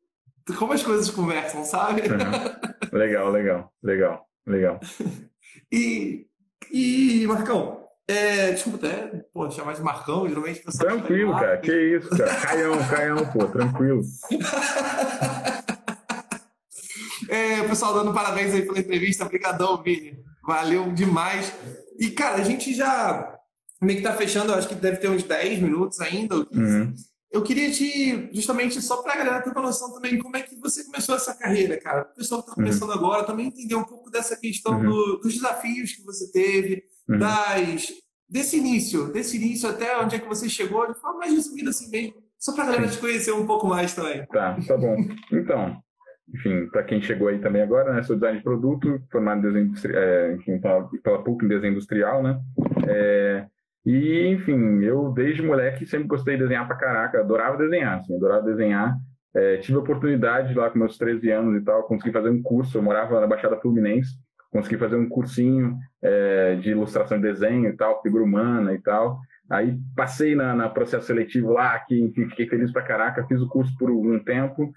[0.58, 2.02] como as coisas conversam, sabe?
[2.02, 2.98] Uhum.
[2.98, 4.80] Legal, legal, legal, legal.
[5.72, 6.26] e,
[6.72, 10.62] e, Marcão, é, desculpa até, pô, chamar de Marcão, geralmente...
[10.78, 12.34] Tranquilo, cara, que isso, cara.
[12.34, 14.02] Caião, caião, pô, tranquilo.
[17.28, 19.24] É, pessoal dando parabéns aí pela entrevista.
[19.24, 20.18] Obrigadão, Vini.
[20.42, 21.52] Valeu demais.
[21.98, 23.37] E, cara, a gente já
[23.80, 26.36] meio que tá fechando, acho que deve ter uns 10 minutos ainda.
[26.36, 26.92] Uhum.
[27.30, 30.56] Eu queria te, justamente, só para a galera ter uma noção também, como é que
[30.56, 32.02] você começou essa carreira, cara?
[32.02, 32.94] O pessoal que está começando uhum.
[32.94, 34.86] agora também entender um pouco dessa questão uhum.
[34.86, 37.18] do, dos desafios que você teve, uhum.
[37.18, 37.92] das,
[38.28, 41.90] desse início, desse início até onde é que você chegou, de forma mais resumida assim
[41.90, 44.24] mesmo, só para a galera te conhecer um pouco mais também.
[44.26, 44.96] Tá, tá bom.
[45.30, 45.82] Então,
[46.34, 49.96] enfim, para quem chegou aí também agora, né, sou design de produto, formado em desenho
[49.96, 52.40] é, enfim, pela, pela PUC em desenho industrial, né?
[52.86, 53.46] É,
[53.88, 58.42] e, enfim, eu desde moleque sempre gostei de desenhar pra caraca, adorava desenhar, assim, adorava
[58.42, 58.94] desenhar.
[59.34, 62.76] É, tive a oportunidade lá com meus 13 anos e tal, consegui fazer um curso,
[62.76, 64.10] eu morava na Baixada Fluminense,
[64.50, 69.20] consegui fazer um cursinho é, de ilustração e desenho e tal, figura humana e tal.
[69.50, 73.48] Aí passei na, na processo seletivo lá, que enfim, fiquei feliz pra caraca, fiz o
[73.48, 74.70] curso por um tempo.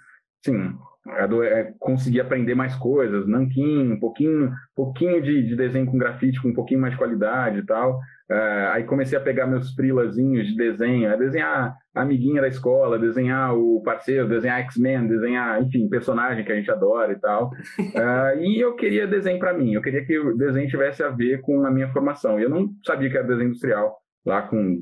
[0.46, 0.74] Sim,
[1.08, 6.50] é, consegui aprender mais coisas, nanquim, um pouquinho, pouquinho de, de, desenho com grafite, com
[6.50, 7.98] um pouquinho mais de qualidade e tal.
[8.30, 13.00] Uh, aí comecei a pegar meus frilazinhos de desenho, a desenhar a amiguinha da escola,
[13.00, 17.50] desenhar o parceiro, desenhar X-Men, desenhar, enfim, personagem que a gente adora e tal.
[17.50, 21.42] Uh, e eu queria desenho para mim, eu queria que o desenho tivesse a ver
[21.42, 22.40] com a minha formação.
[22.40, 24.82] Eu não sabia que era desenho industrial, lá com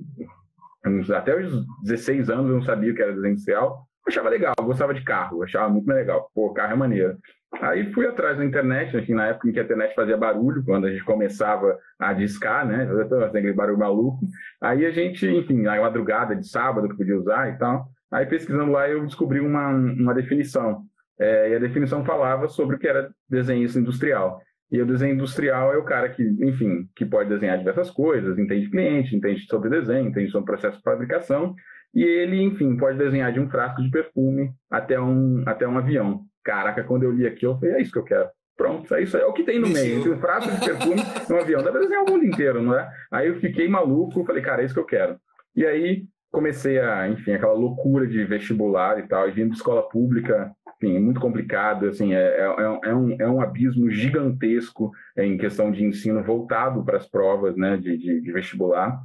[1.13, 3.88] até os 16 anos eu não sabia que era desenho industrial.
[4.09, 6.31] Achava legal, gostava de carro, achava muito legal.
[6.33, 7.15] Pô, carro é maneiro.
[7.61, 10.87] Aí fui atrás da internet, assim, na época em que a internet fazia barulho, quando
[10.87, 12.89] a gente começava a discar, né?
[13.23, 14.19] Aquele barulho maluco.
[14.59, 17.87] Aí a gente, enfim, na madrugada de sábado que podia usar e tal.
[18.11, 20.81] Aí pesquisando lá eu descobri uma, uma definição.
[21.19, 24.41] É, e a definição falava sobre o que era desenhista industrial.
[24.71, 28.69] E o desenho industrial é o cara que, enfim, que pode desenhar diversas coisas, entende
[28.71, 31.55] cliente, entende sobre desenho, entende sobre processo de fabricação,
[31.93, 36.21] e ele, enfim, pode desenhar de um frasco de perfume até um, até um avião.
[36.43, 38.29] Caraca, quando eu li aqui, eu falei, é isso que eu quero.
[38.55, 39.23] Pronto, é isso aí.
[39.23, 41.63] É o que tem no meio, entre um frasco de perfume e um avião.
[41.63, 42.91] Dá pra desenhar o mundo inteiro, não é?
[43.11, 45.17] Aí eu fiquei maluco, falei, cara, é isso que eu quero.
[45.55, 49.87] E aí comecei a, enfim, aquela loucura de vestibular e tal, e vindo de escola
[49.87, 55.71] pública, enfim, muito complicado, assim, é, é, é, um, é um abismo gigantesco em questão
[55.71, 58.99] de ensino voltado para as provas, né, de, de, de vestibular.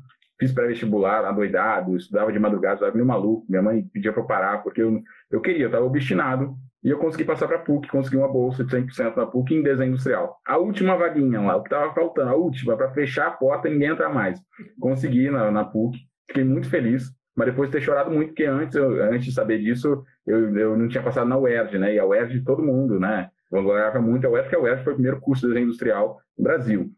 [0.45, 4.63] Fiz pré-vestibular, adoidado, estudava de madrugada, estava meio maluco, minha mãe pedia para eu parar,
[4.63, 8.19] porque eu, eu queria, eu estava obstinado, e eu consegui passar para a PUC, consegui
[8.19, 10.39] uma bolsa de 100% na PUC em desenho industrial.
[10.47, 13.89] A última vaguinha lá, o que estava faltando, a última, para fechar a porta, ninguém
[13.89, 14.39] entra mais.
[14.79, 18.77] Consegui na, na PUC, fiquei muito feliz, mas depois de ter chorado muito, porque antes,
[18.77, 21.95] eu, antes de saber disso, eu, eu não tinha passado na UERJ, né?
[21.95, 23.31] E a UERJ, todo mundo, né?
[23.51, 26.21] Eu adorava muito a UERJ, porque a UERJ foi o primeiro curso de desenho industrial
[26.37, 26.91] no Brasil.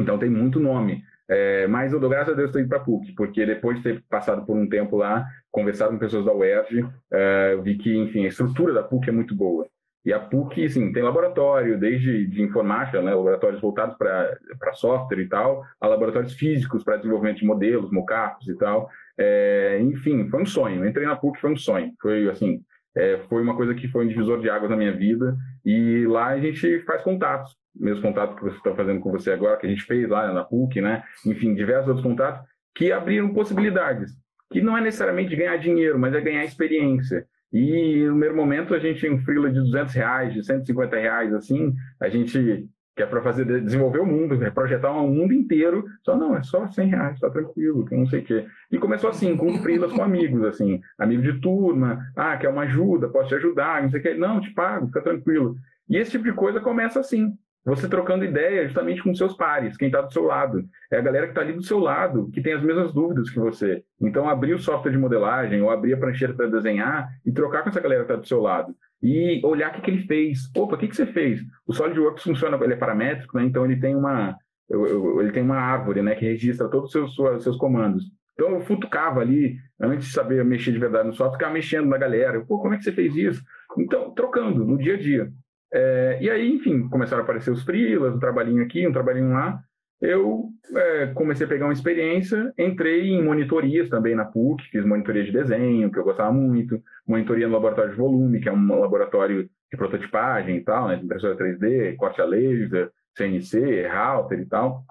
[0.00, 1.04] Então tem muito nome.
[1.30, 4.02] É, mas eu dou graças a Deus ter ido para PUC, porque depois de ter
[4.10, 8.28] passado por um tempo lá, conversado com pessoas da UERJ, é, vi que, enfim, a
[8.28, 9.64] estrutura da PUC é muito boa.
[10.04, 15.28] E a PUC, sim, tem laboratório, desde de informática, né, laboratórios voltados para software e
[15.28, 18.90] tal, a laboratórios físicos para desenvolvimento de modelos, mockups e tal.
[19.16, 20.84] É, enfim, foi um sonho.
[20.84, 21.92] entrei na PUC, foi um sonho.
[22.00, 22.60] Foi, assim,
[22.96, 25.36] é, foi uma coisa que foi um divisor de águas na minha vida.
[25.64, 29.56] E lá a gente faz contatos meus contatos que você está fazendo com você agora,
[29.56, 31.02] que a gente fez lá na PUC, né?
[31.26, 34.12] Enfim, diversos outros contatos que abriram possibilidades,
[34.50, 37.26] que não é necessariamente ganhar dinheiro, mas é ganhar experiência.
[37.52, 41.34] E no primeiro momento a gente em um freela de 200 reais, de 150 reais,
[41.34, 45.86] assim, a gente que é para fazer desenvolver o mundo, é projetar um mundo inteiro,
[46.04, 48.46] só não, é só 100 reais, tá tranquilo, não sei o quê.
[48.70, 53.08] E começou assim, com freelas com amigos, assim, amigo de turma, ah, quer uma ajuda,
[53.08, 55.56] posso te ajudar, não sei o quê, não, te pago, fica tranquilo.
[55.88, 57.32] E esse tipo de coisa começa assim,
[57.64, 60.64] você trocando ideia justamente com seus pares, quem está do seu lado.
[60.90, 63.38] É a galera que está ali do seu lado, que tem as mesmas dúvidas que
[63.38, 63.82] você.
[64.00, 67.68] Então, abrir o software de modelagem ou abrir a prancheira para desenhar e trocar com
[67.68, 68.74] essa galera que está do seu lado.
[69.02, 70.50] E olhar o que, que ele fez.
[70.56, 71.40] Opa, o que, que você fez?
[71.66, 73.44] O SolidWorks funciona, ele é paramétrico, né?
[73.44, 74.36] então ele tem uma,
[74.70, 78.04] ele tem uma árvore né, que registra todos os seus, seus comandos.
[78.34, 81.98] Então eu futucava ali, antes de saber mexer de verdade no software, ficava mexendo na
[81.98, 82.40] galera.
[82.40, 83.42] Pô, como é que você fez isso?
[83.78, 85.30] Então, trocando no dia a dia.
[85.72, 89.62] É, e aí, enfim, começaram a aparecer os freelas, um trabalhinho aqui, um trabalhinho lá.
[90.00, 95.22] Eu é, comecei a pegar uma experiência, entrei em monitorias também na PUC, fiz monitoria
[95.22, 99.48] de desenho, que eu gostava muito, monitoria no laboratório de volume, que é um laboratório
[99.70, 104.84] de prototipagem e tal, né, de impressora 3D, corte a laser, CNC, router e tal.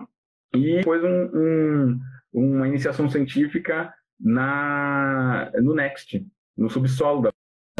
[0.53, 1.99] E depois um, um,
[2.31, 6.23] uma iniciação científica na, no Next,
[6.55, 7.33] no subsolo da,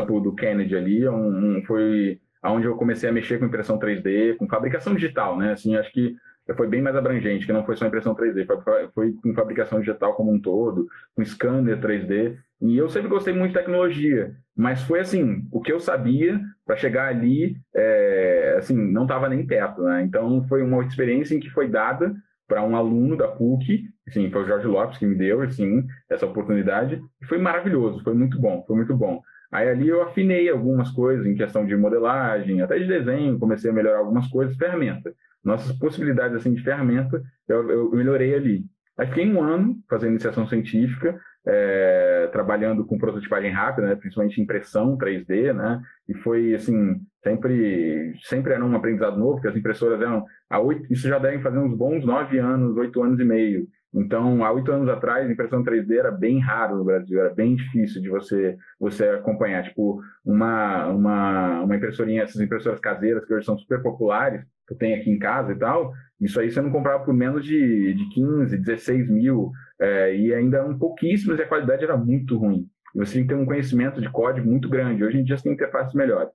[0.04, 4.94] do Kennedy ali, um foi onde eu comecei a mexer com impressão 3D, com fabricação
[4.94, 5.54] digital, né?
[5.54, 6.16] Assim, acho que
[6.56, 10.16] foi bem mais abrangente, que não foi só impressão 3D, foi, foi com fabricação digital
[10.16, 12.38] como um todo, com scanner 3D.
[12.62, 16.76] E eu sempre gostei muito de tecnologia, mas foi assim, o que eu sabia para
[16.76, 20.04] chegar ali, é, assim, não estava nem perto, né?
[20.04, 22.14] Então foi uma experiência em que foi dada
[22.48, 26.26] para um aluno da PUC, assim, foi o Jorge Lopes que me deu, assim, essa
[26.26, 29.22] oportunidade, e foi maravilhoso, foi muito bom, foi muito bom.
[29.52, 33.74] Aí ali eu afinei algumas coisas em questão de modelagem, até de desenho, comecei a
[33.74, 35.14] melhorar algumas coisas, ferramenta.
[35.44, 38.66] Nossas possibilidades assim de ferramenta, eu, eu melhorei ali.
[38.98, 44.98] Aí fiquei um ano fazendo iniciação científica, é, trabalhando com prototipagem rápida, né, principalmente impressão
[44.98, 50.26] 3D, né, e foi assim sempre sempre era um aprendizado novo, porque as impressoras eram
[50.62, 53.68] oito, isso já devem fazer uns bons nove anos, oito anos e meio.
[53.94, 58.02] Então, há oito anos atrás, impressão 3D era bem raro no Brasil, era bem difícil
[58.02, 59.64] de você você acompanhar.
[59.64, 65.00] Tipo, uma, uma, uma impressorinha, essas impressoras caseiras que hoje são super populares, que tenho
[65.00, 68.58] aqui em casa e tal, isso aí você não comprava por menos de, de 15,
[68.58, 72.68] 16 mil, é, e ainda eram pouquíssimos e a qualidade era muito ruim.
[72.96, 75.04] Você tinha que ter um conhecimento de código muito grande.
[75.04, 76.32] Hoje em dia você tem interfaces melhores.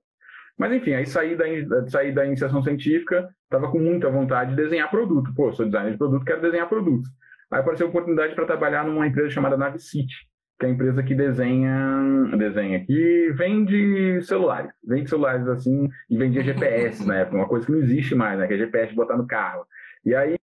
[0.57, 4.89] Mas enfim, aí saí da, saí da iniciação científica, estava com muita vontade de desenhar
[4.89, 5.33] produto.
[5.35, 7.09] Pô, sou designer de produto, quero desenhar produtos.
[7.51, 10.13] Aí apareceu a oportunidade para trabalhar numa empresa chamada Navicity,
[10.59, 16.43] que é a empresa que desenha, desenha que vende celulares, vende celulares assim e vendia
[16.43, 18.47] GPS na época, uma coisa que não existe mais, né?
[18.47, 19.65] Que é GPS botar no carro.
[20.05, 20.37] E aí,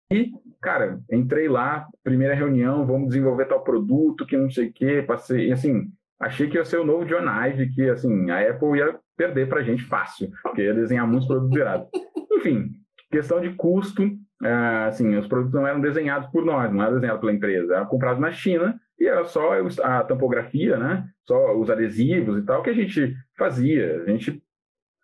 [0.60, 5.52] cara, entrei lá, primeira reunião, vamos desenvolver tal produto, que não sei o quê, passei,
[5.52, 5.84] assim,
[6.20, 9.62] achei que ia ser o novo John Ive, que assim, a Apple ia perder pra
[9.62, 11.88] gente fácil, porque ia desenhar muitos produtos virados.
[12.32, 12.72] Enfim,
[13.12, 17.20] questão de custo, uh, assim, os produtos não eram desenhados por nós, não eram desenhados
[17.20, 19.52] pela empresa, eram comprados na China e era só
[19.82, 21.04] a tampografia, né?
[21.26, 24.02] Só os adesivos e tal que a gente fazia.
[24.06, 24.42] A gente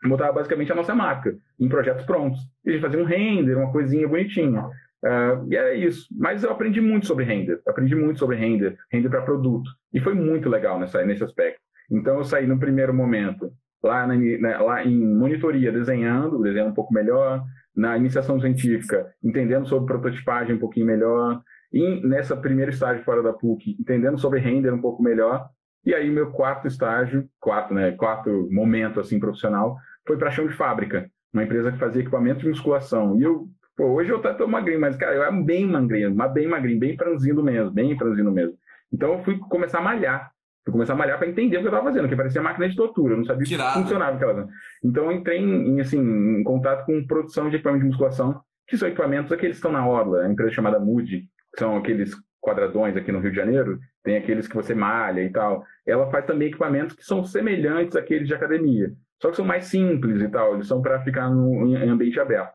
[0.05, 2.41] botava basicamente a nossa marca em projetos prontos.
[2.65, 4.65] E a gente fazia um render, uma coisinha bonitinha.
[5.05, 6.07] Uh, e era isso.
[6.17, 7.61] Mas eu aprendi muito sobre render.
[7.67, 9.71] Aprendi muito sobre render, render para produto.
[9.93, 11.61] E foi muito legal nessa, nesse aspecto.
[11.91, 13.53] Então eu saí no primeiro momento
[13.83, 19.67] lá, na, na, lá em monitoria, desenhando, desenhando um pouco melhor, na iniciação científica, entendendo
[19.67, 21.41] sobre prototipagem um pouquinho melhor,
[21.73, 25.49] e nessa primeira estágio fora da PUC, entendendo sobre render um pouco melhor,
[25.85, 29.77] e aí meu quarto estágio, quarto, né, quarto momento assim profissional,
[30.07, 33.19] foi para chão de fábrica, uma empresa que fazia equipamento de musculação.
[33.19, 36.49] E eu, pô, hoje eu tô magrinho, mas cara, eu era bem magrinho, mas bem
[36.49, 38.57] magrinho, bem franzino mesmo, bem franzino mesmo.
[38.93, 40.33] Então eu fui começar a malhar.
[40.69, 42.77] Fui começar a malhar para entender o que eu estava fazendo, que parecia máquina de
[42.77, 43.81] tortura, eu não sabia Tirado.
[43.81, 44.47] funcionava aquela.
[44.85, 48.87] Então eu entrei em, assim, em contato com produção de equipamento de musculação, que são
[48.87, 51.21] equipamentos aqueles que estão na Orla, a empresa chamada Moody,
[51.55, 55.31] que são aqueles quadradões aqui no Rio de Janeiro, tem aqueles que você malha e
[55.31, 55.65] tal.
[55.87, 58.93] Ela faz também equipamentos que são semelhantes àqueles de academia,
[59.23, 62.53] só que são mais simples e tal, eles são para ficar no, em ambiente aberto.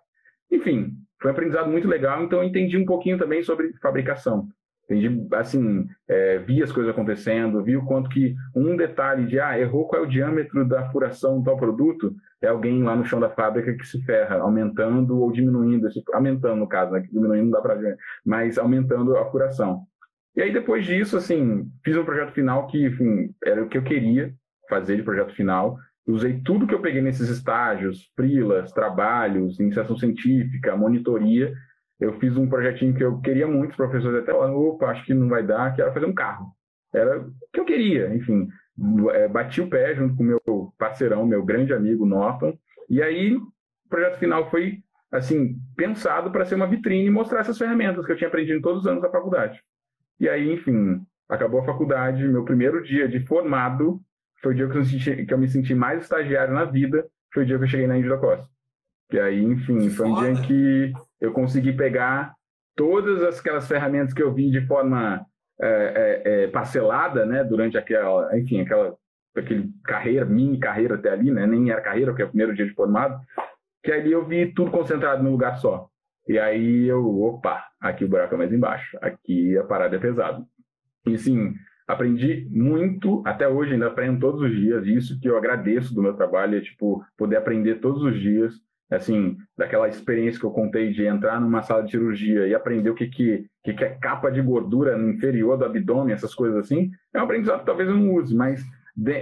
[0.52, 4.50] Enfim, foi um aprendizado muito legal, então eu entendi um pouquinho também sobre fabricação.
[4.86, 9.58] Entendi, assim, é, vi as coisas acontecendo, vi o quanto que um detalhe de, ah,
[9.58, 13.20] errou qual é o diâmetro da furação do tal produto, é alguém lá no chão
[13.20, 17.52] da fábrica que se ferra, aumentando ou diminuindo, esse, aumentando no caso, né, diminuindo não
[17.52, 19.84] dá para ver, mas aumentando a furação.
[20.36, 23.84] E aí depois disso, assim, fiz um projeto final que, enfim, era o que eu
[23.84, 24.34] queria
[24.70, 30.76] fazer de projeto final, usei tudo que eu peguei nesses estágios, frilas, trabalhos, iniciação científica,
[30.76, 31.54] monitoria,
[32.00, 35.14] eu fiz um projetinho que eu queria muito, os professores até falaram, opa, acho que
[35.14, 36.48] não vai dar, que era fazer um carro.
[36.94, 38.48] Era o que eu queria, enfim.
[39.12, 42.58] É, bati o pé junto com o meu parceirão, meu grande amigo Norton,
[42.90, 43.48] e aí o
[43.90, 44.80] projeto final foi,
[45.12, 48.82] assim, pensado para ser uma vitrine e mostrar essas ferramentas que eu tinha aprendido todos
[48.82, 49.62] os anos da faculdade.
[50.20, 54.02] E aí, enfim, acabou a faculdade, meu primeiro dia de formado
[54.44, 57.44] foi o dia que eu, senti, que eu me senti mais estagiário na vida, foi
[57.44, 58.46] o dia que eu cheguei na Índia da Costa.
[59.12, 60.94] E aí, enfim, foi um dia em que
[61.24, 62.36] eu consegui pegar
[62.76, 65.26] todas aquelas ferramentas que eu vi de forma
[65.62, 68.94] é, é, é, parcelada, né, durante aquela, enfim, aquela
[69.36, 72.66] aquele carreira, mini carreira até ali, né, nem era carreira, porque é o primeiro dia
[72.66, 73.20] de formado,
[73.82, 75.88] que ali eu vi tudo concentrado num lugar só.
[76.28, 80.44] E aí eu, opa, aqui o buraco é mais embaixo, aqui a parada é pesada.
[81.08, 81.54] E sim,
[81.88, 86.14] aprendi muito, até hoje ainda aprendo todos os dias, isso que eu agradeço do meu
[86.14, 88.54] trabalho, é tipo, poder aprender todos os dias,
[88.92, 92.96] assim, daquela experiência que eu contei de entrar numa sala de cirurgia e aprender o
[92.96, 97.20] que, que, que é capa de gordura no inferior do abdômen, essas coisas assim, é
[97.20, 98.64] um aprendizado que talvez eu não use, mas,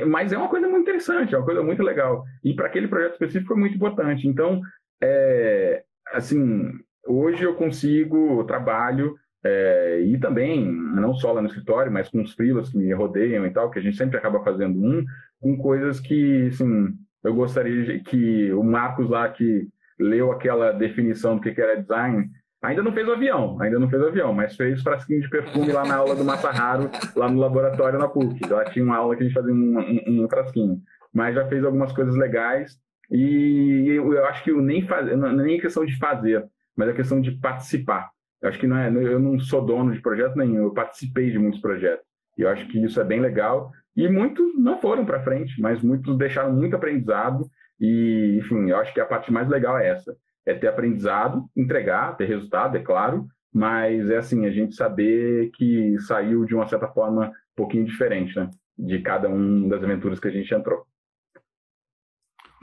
[0.07, 2.23] mas é uma coisa muito interessante, é uma coisa muito legal.
[2.43, 4.27] E para aquele projeto específico foi muito importante.
[4.27, 4.61] Então,
[5.01, 5.83] é,
[6.13, 6.71] assim,
[7.07, 12.21] hoje eu consigo, eu trabalho, é, e também, não só lá no escritório, mas com
[12.21, 15.03] os freelas que me rodeiam e tal, que a gente sempre acaba fazendo um,
[15.39, 16.93] com coisas que, assim,
[17.23, 19.67] eu gostaria que o Marcos lá que
[19.99, 22.29] leu aquela definição do que era design,
[22.63, 25.71] Ainda não fez o avião, ainda não fez o avião, mas fez frasquinho de perfume
[25.71, 28.47] lá na aula do Masaharu, lá no laboratório na PUC.
[28.47, 30.79] Lá tinha uma aula que a gente fazia um, um, um frasquinho.
[31.11, 35.59] Mas já fez algumas coisas legais e eu acho que eu nem fazer, é nem
[35.59, 36.47] questão de fazer,
[36.77, 38.11] mas é questão de participar.
[38.39, 41.39] Eu acho que não é, eu não sou dono de projeto nenhum, eu participei de
[41.39, 42.05] muitos projetos.
[42.37, 43.71] E eu acho que isso é bem legal.
[43.95, 47.49] E muitos não foram para frente, mas muitos deixaram muito aprendizado.
[47.79, 50.15] E, enfim, eu acho que a parte mais legal é essa
[50.45, 55.97] é ter aprendizado, entregar, ter resultado, é claro, mas é assim, a gente saber que
[55.99, 58.49] saiu de uma certa forma um pouquinho diferente, né?
[58.77, 60.85] De cada um das aventuras que a gente entrou.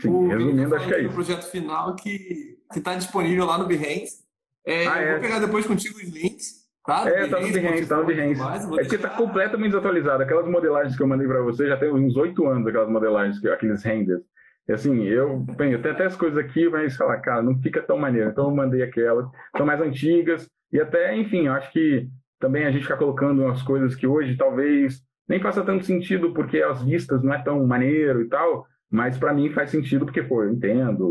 [0.01, 1.11] Sim, resumindo, acho que é isso.
[1.11, 4.27] O projeto final que está disponível lá no Behance.
[4.65, 5.13] É, ah, eu é.
[5.13, 6.68] vou pegar depois contigo os links.
[6.89, 7.07] Tá?
[7.07, 8.41] É, tá no Behance, tá no Behance.
[8.41, 10.23] É porque tá completamente desatualizado.
[10.23, 13.85] Aquelas modelagens que eu mandei para você já tem uns oito anos, aquelas modelagens, aqueles
[13.85, 14.23] renders.
[14.67, 18.31] E assim, eu, tenho até as coisas aqui, mas falar, cara, não fica tão maneiro.
[18.31, 22.09] Então eu mandei aquelas, são mais antigas, e até, enfim, eu acho que
[22.41, 26.63] também a gente ficar colocando umas coisas que hoje talvez nem faça tanto sentido, porque
[26.63, 30.43] as vistas não é tão maneiro e tal, mas para mim faz sentido porque, pô,
[30.43, 31.07] eu entendo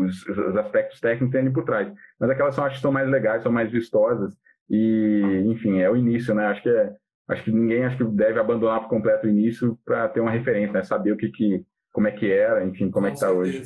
[0.00, 1.92] os, os aspectos técnicos que tem por trás.
[2.18, 4.34] Mas aquelas são, acho que são mais legais, são mais vistosas,
[4.72, 6.46] e, enfim, é o início, né?
[6.46, 6.96] Acho que é,
[7.28, 10.72] acho que ninguém acho que deve abandonar por completo o início para ter uma referência,
[10.72, 10.82] né?
[10.82, 11.62] Saber o que, que
[11.92, 13.62] como é que era, enfim, como Com é que está hoje.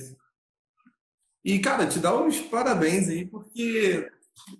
[1.44, 4.10] E, cara, te dá uns parabéns aí, porque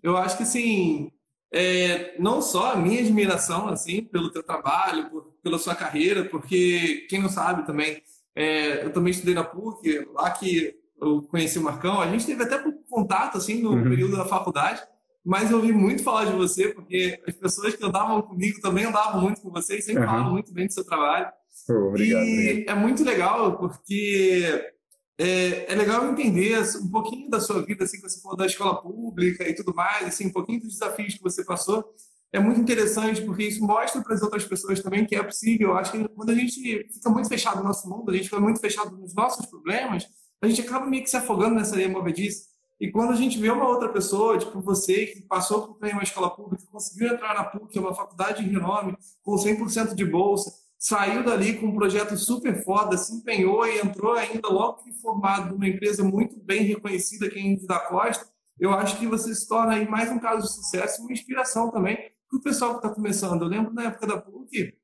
[0.01, 1.11] eu acho que, assim,
[1.53, 7.09] é, não só a minha admiração, assim, pelo teu trabalho, por, pela sua carreira, porque,
[7.11, 8.01] quem não sabe também,
[8.37, 12.45] é, eu também estudei na PUC, lá que eu conheci o Marcão, a gente teve
[12.45, 13.83] até contato, assim, no uhum.
[13.83, 14.81] período da faculdade,
[15.27, 19.21] mas eu ouvi muito falar de você, porque as pessoas que andavam comigo também andavam
[19.21, 20.09] muito com você e sempre uhum.
[20.09, 21.27] falavam muito bem do seu trabalho.
[21.69, 22.25] Obrigado.
[22.25, 24.73] E é muito legal porque
[25.19, 28.81] é, é, legal entender um pouquinho da sua vida, assim, que você falou da escola
[28.81, 31.85] pública e tudo mais, assim, um pouquinho dos desafios que você passou.
[32.33, 35.71] É muito interessante porque isso mostra para as outras pessoas também que é possível.
[35.71, 38.41] Eu acho que quando a gente fica muito fechado no nosso mundo, a gente fica
[38.41, 40.07] muito fechado nos nossos problemas,
[40.41, 42.55] a gente acaba meio que se afogando nessa areia movediça.
[42.79, 46.29] E quando a gente vê uma outra pessoa, tipo você, que passou por uma escola
[46.29, 51.59] pública, conseguiu entrar na PUC, uma faculdade de renome, com 100% de bolsa, saiu dali
[51.59, 56.05] com um projeto super foda, se empenhou e entrou ainda logo que formado numa empresa
[56.05, 59.89] muito bem reconhecida que é a da Costa, eu acho que você se torna aí
[59.89, 61.97] mais um caso de sucesso uma inspiração também
[62.29, 63.43] para o pessoal que está começando.
[63.43, 64.75] Eu lembro na época da PUC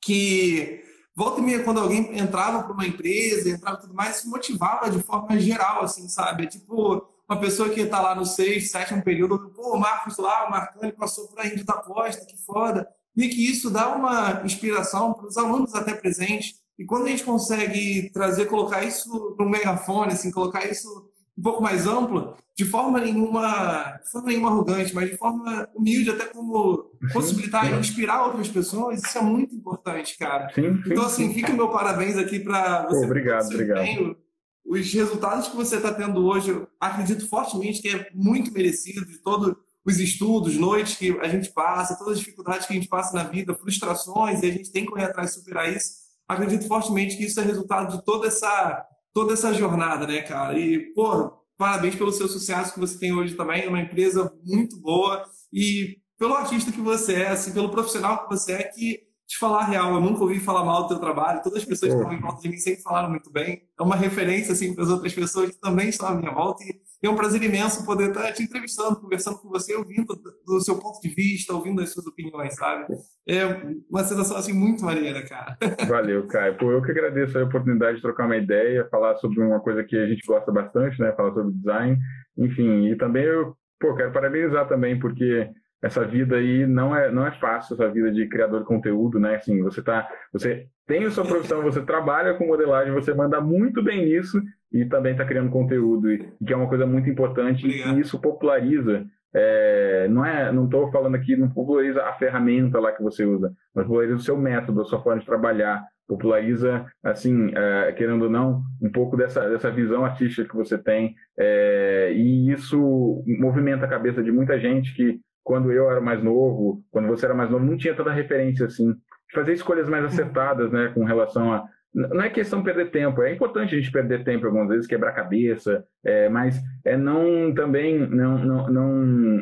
[0.00, 0.82] que
[1.16, 5.02] volta e meia, quando alguém entrava para uma empresa, entrava tudo mais, isso motivava de
[5.02, 6.46] forma geral, assim, sabe?
[6.46, 10.50] Tipo, uma pessoa que está lá no sexto, sétimo período, pô, o Marcos lá, o
[10.50, 15.14] Marconi passou por a Índio da Costa, que foda e que isso dá uma inspiração
[15.14, 16.54] para os alunos até presentes.
[16.78, 20.88] E quando a gente consegue trazer, colocar isso no megafone, assim, colocar isso
[21.36, 26.10] um pouco mais amplo, de forma nenhuma, de forma nenhuma arrogante, mas de forma humilde,
[26.10, 30.48] até como possibilitar e inspirar outras pessoas, isso é muito importante, cara.
[30.54, 33.04] Sim, sim, então, assim, fica o meu parabéns aqui para você.
[33.04, 34.16] obrigado, obrigado.
[34.64, 39.58] Os resultados que você está tendo hoje, acredito fortemente que é muito merecido de todo
[39.84, 43.24] os estudos, noites que a gente passa, todas as dificuldades que a gente passa na
[43.24, 46.04] vida, frustrações, e a gente tem que correr atrás de superar isso.
[46.26, 50.58] Acredito fortemente que isso é resultado de toda essa, toda essa jornada, né, cara?
[50.58, 54.80] E, pô, parabéns pelo seu sucesso que você tem hoje também, é uma empresa muito
[54.80, 59.38] boa e pelo artista que você é, assim, pelo profissional que você é, que te
[59.38, 61.98] falar a real, eu nunca ouvi falar mal do teu trabalho, todas as pessoas que
[61.98, 64.90] estão em volta de mim sempre falaram muito bem, é uma referência, assim, para as
[64.90, 68.32] outras pessoas que também estão à minha volta e é um prazer imenso poder estar
[68.32, 72.54] te entrevistando, conversando com você, ouvindo do seu ponto de vista, ouvindo as suas opiniões,
[72.54, 72.86] sabe?
[73.28, 73.44] É
[73.90, 75.56] uma sensação assim muito maneira, cara.
[75.86, 76.56] Valeu, Caio.
[76.56, 79.96] Pô, eu que agradeço a oportunidade de trocar uma ideia, falar sobre uma coisa que
[79.96, 81.12] a gente gosta bastante, né?
[81.12, 81.98] Falar sobre design.
[82.38, 85.50] Enfim, e também eu, pô, quero parabenizar também, porque
[85.84, 89.36] essa vida aí não é não é fácil essa vida de criador de conteúdo né
[89.36, 93.82] assim você tá você tem a sua profissão você trabalha com modelagem você manda muito
[93.82, 94.40] bem nisso
[94.74, 99.06] e também está criando conteúdo, e, que é uma coisa muito importante, e isso populariza.
[99.32, 103.52] É, não é, não estou falando aqui, não populariza a ferramenta lá que você usa,
[103.72, 108.30] mas populariza o seu método, a sua forma de trabalhar, populariza, assim, é, querendo ou
[108.30, 113.88] não, um pouco dessa, dessa visão artística que você tem, é, e isso movimenta a
[113.88, 117.64] cabeça de muita gente que, quando eu era mais novo, quando você era mais novo,
[117.64, 118.94] não tinha tanta referência assim,
[119.32, 121.64] fazer escolhas mais acertadas, né, com relação a
[121.94, 125.12] não é questão de perder tempo, é importante a gente perder tempo algumas vezes, quebrar
[125.12, 128.92] cabeça, é, mas é não também não, não, não,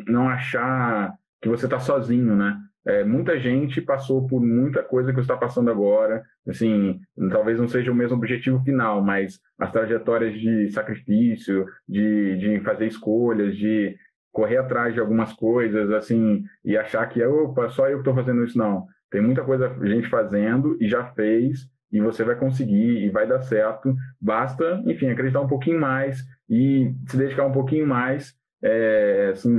[0.07, 2.55] não achar que você está sozinho, né?
[2.85, 6.99] É, muita gente passou por muita coisa que você está passando agora, assim,
[7.31, 12.87] talvez não seja o mesmo objetivo final, mas as trajetórias de sacrifício, de, de fazer
[12.87, 13.95] escolhas, de
[14.33, 18.43] correr atrás de algumas coisas, assim, e achar que, opa, só eu que estou fazendo
[18.43, 18.87] isso, não.
[19.09, 23.41] Tem muita coisa gente fazendo e já fez, e você vai conseguir e vai dar
[23.41, 23.95] certo.
[24.19, 29.55] Basta, enfim, acreditar um pouquinho mais e se dedicar um pouquinho mais, é, assim,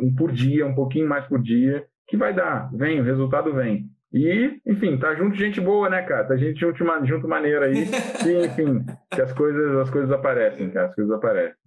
[0.00, 3.90] um por dia, um pouquinho mais por dia, que vai dar, vem, o resultado vem.
[4.10, 6.24] E, enfim, tá junto gente boa, né, cara?
[6.24, 7.82] Tá gente junto, junto maneira aí.
[7.82, 11.63] Enfim, que as coisas, as coisas aparecem, cara, as coisas aparecem.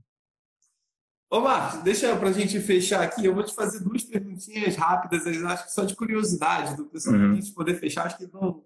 [1.30, 3.26] Ô, Marcos, deixa para a gente fechar aqui.
[3.26, 7.22] Eu vou te fazer duas perguntinhas rápidas, acho que só de curiosidade do pessoal, uhum.
[7.22, 8.06] para a gente poder fechar.
[8.06, 8.64] Acho que não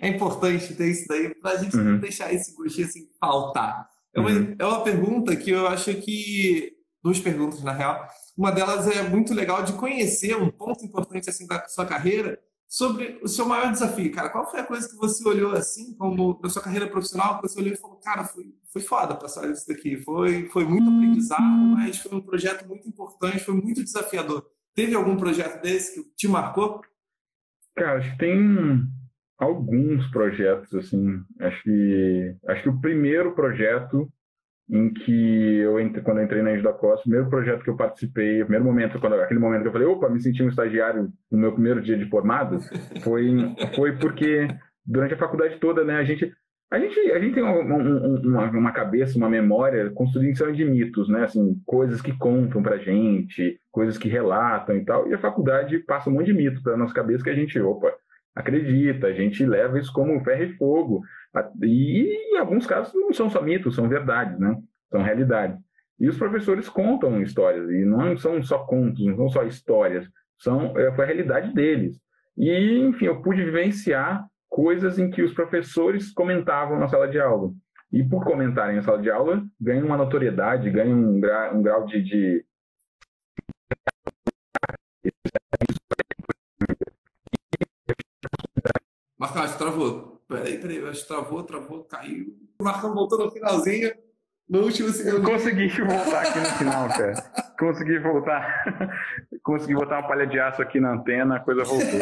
[0.00, 1.84] é importante ter isso daí, para a gente uhum.
[1.84, 3.88] não deixar esse gostinho assim faltar.
[4.14, 4.54] É uma, uhum.
[4.56, 6.72] é uma pergunta que eu acho que.
[7.02, 8.08] Duas perguntas, na real.
[8.34, 12.40] Uma delas é muito legal de conhecer um ponto importante assim da sua carreira
[12.74, 14.28] sobre o seu maior desafio, cara.
[14.30, 17.60] Qual foi a coisa que você olhou assim, como na sua carreira profissional, que você
[17.60, 21.98] olhou e falou, cara, foi, foi foda passar isso daqui, foi, foi muito aprendizado, mas
[21.98, 24.44] foi um projeto muito importante, foi muito desafiador.
[24.74, 26.80] Teve algum projeto desse que te marcou?
[27.76, 28.88] Cara, acho que tem
[29.38, 31.22] alguns projetos, assim.
[31.38, 34.12] Acho que, acho que o primeiro projeto
[34.70, 37.76] em que eu quando eu entrei na Engie da Costa, o primeiro projeto que eu
[37.76, 41.12] participei, o primeiro momento, quando aquele momento que eu falei, opa, me senti um estagiário
[41.30, 42.58] no meu primeiro dia de formado,
[43.02, 44.48] foi foi porque
[44.86, 46.32] durante a faculdade toda, né, a gente
[46.74, 50.64] a gente, a gente tem uma, uma, uma cabeça, uma memória construída em cima de
[50.64, 51.22] mitos, né?
[51.22, 55.08] Assim, coisas que contam pra gente, coisas que relatam e tal.
[55.08, 57.92] E a faculdade passa um monte de mito pra nossa cabeça que a gente, opa,
[58.34, 61.02] acredita, a gente leva isso como ferro e fogo.
[61.62, 64.56] E em alguns casos não são só mitos, são verdades, né?
[64.90, 65.58] São realidades.
[65.98, 70.08] E os professores contam histórias, e não são só contos, não são só histórias,
[70.38, 72.00] são, é, foi a realidade deles.
[72.36, 77.52] E, enfim, eu pude vivenciar coisas em que os professores comentavam na sala de aula.
[77.92, 81.84] E por comentarem na sala de aula, ganham uma notoriedade, ganham um, gra, um grau
[81.86, 82.44] de, de
[89.18, 90.13] Marcos, travou.
[90.36, 92.26] Peraí, peraí, acho que travou, travou, caiu.
[92.60, 93.92] O Marcão voltou no finalzinho,
[94.48, 95.22] no último segundo.
[95.22, 97.14] Consegui voltar aqui no final, cara.
[97.58, 98.64] Consegui voltar.
[99.42, 102.00] Consegui botar uma palha de aço aqui na antena, a coisa voltou.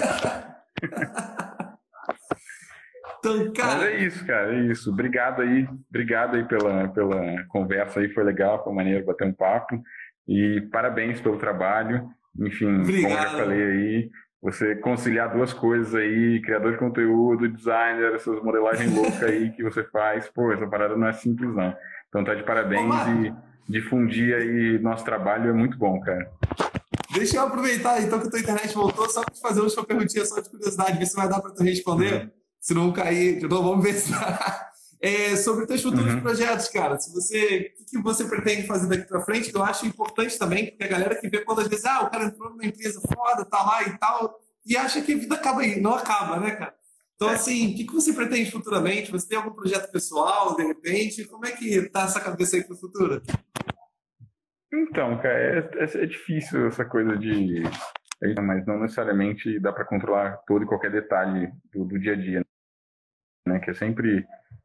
[3.18, 3.76] Então, cara...
[3.76, 4.91] Mas é isso, cara, é isso.
[4.91, 9.80] Obrigado aí, obrigado aí pela, pela conversa aí, foi legal, foi maneiro bater um papo.
[10.26, 12.11] E parabéns pelo trabalho.
[12.37, 13.03] Enfim, Obrigado.
[13.03, 14.11] como eu já falei aí,
[14.43, 19.84] você conciliar duas coisas aí, criador de conteúdo, designer, essas modelagens loucas aí que você
[19.84, 21.72] faz, pô, essa parada não é simples não.
[22.09, 23.32] Então tá de parabéns e
[23.70, 26.28] difundir aí nosso trabalho é muito bom, cara.
[27.14, 30.24] Deixa eu aproveitar então que a tua internet voltou, só para te fazer uma perguntinha
[30.24, 32.24] só de curiosidade, ver se vai dar para tu responder.
[32.24, 32.30] Uhum.
[32.61, 34.72] Se não cair, de novo, vamos ver se dá.
[35.05, 36.20] É, sobre teus futuros uhum.
[36.20, 36.96] projetos, cara.
[36.96, 39.50] Se você, o que, você pretende fazer daqui para frente?
[39.50, 42.11] Que eu acho importante também, porque a galera que vê quando às vezes, ah, o
[42.11, 45.62] cara entrou numa empresa foda, tá lá e tal, e acha que a vida acaba
[45.62, 45.80] aí.
[45.80, 46.72] Não acaba, né, cara?
[47.16, 47.34] Então, é.
[47.34, 49.11] assim, o que, você pretende futuramente?
[49.11, 51.24] Você tem algum projeto pessoal, de repente?
[51.24, 53.20] Como é que tá essa cabeça aí para o futuro?
[54.72, 57.62] Então, cara, é, é, é, difícil essa coisa de.
[58.40, 62.46] Mas não necessariamente dá para controlar todo e qualquer detalhe do, do dia a dia.
[63.46, 63.59] Né?
[63.59, 64.24] Que é sempre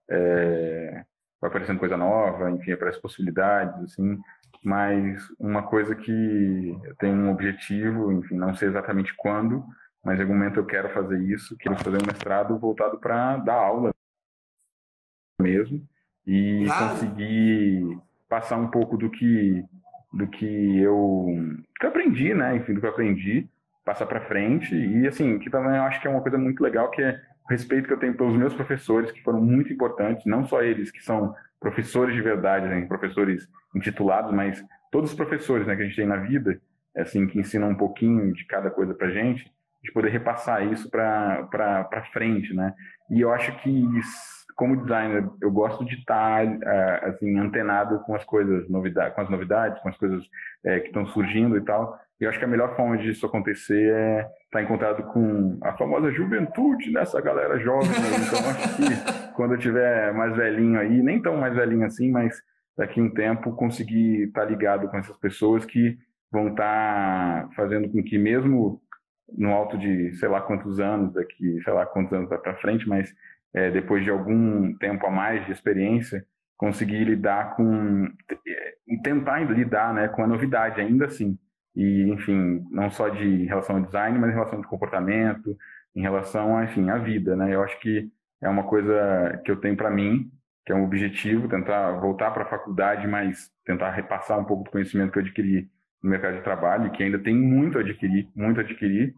[0.09, 1.03] é,
[1.41, 4.19] vai aparecendo coisa nova, enfim, aparecem possibilidades, assim,
[4.63, 9.63] mas uma coisa que tem um objetivo, enfim, não sei exatamente quando,
[10.03, 13.55] mas em algum momento eu quero fazer isso, quero fazer um mestrado voltado para dar
[13.55, 13.91] aula
[15.41, 15.87] mesmo
[16.25, 16.89] e ah.
[16.89, 19.63] conseguir passar um pouco do que
[20.13, 21.27] do que eu,
[21.79, 23.47] que eu aprendi, né, enfim, do que eu aprendi,
[23.85, 26.89] passar para frente e assim, que também eu acho que é uma coisa muito legal
[26.89, 30.45] que é o respeito que eu tenho pelos meus professores, que foram muito importantes, não
[30.45, 35.75] só eles que são professores de verdade, né, professores intitulados, mas todos os professores né,
[35.75, 36.59] que a gente tem na vida,
[36.95, 39.49] assim, que ensinam um pouquinho de cada coisa para gente,
[39.81, 42.73] de poder repassar isso para frente, né?
[43.09, 43.85] E eu acho que,
[44.55, 49.29] como designer, eu gosto de estar, tá, assim, antenado com as coisas, novidade, com as
[49.29, 50.23] novidades, com as coisas
[50.65, 51.97] é, que estão surgindo e tal.
[52.19, 55.73] E eu acho que a melhor forma disso acontecer é estar tá encontrado com a
[55.73, 57.89] famosa juventude dessa galera jovem.
[57.89, 58.25] Né?
[58.25, 62.41] Então, acho que quando eu tiver mais velhinho aí, nem tão mais velhinho assim, mas
[62.75, 65.97] daqui a um tempo conseguir estar tá ligado com essas pessoas que
[66.31, 68.81] vão estar tá fazendo com que mesmo
[69.37, 73.13] no alto de sei lá quantos anos daqui, sei lá quantos anos para frente, mas
[73.53, 76.25] é, depois de algum tempo a mais de experiência,
[76.55, 78.05] conseguir lidar com
[78.47, 78.73] é,
[79.03, 81.37] tentar lidar, né, com a novidade ainda assim
[81.77, 85.55] e, enfim, não só de relação ao design, mas em relação de comportamento,
[85.95, 87.53] em relação, a, enfim, à vida, né?
[87.53, 88.09] Eu acho que
[88.41, 90.31] é uma coisa que eu tenho para mim,
[90.65, 94.71] que é um objetivo, tentar voltar para a faculdade, mas tentar repassar um pouco do
[94.71, 95.69] conhecimento que eu adquiri
[96.01, 99.13] no mercado de trabalho, que ainda tem muito a adquirir, muito a adquirir.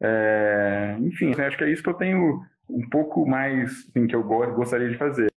[0.00, 4.14] É, enfim, assim, acho que é isso que eu tenho um pouco mais, assim, que
[4.14, 5.32] eu gostaria de fazer.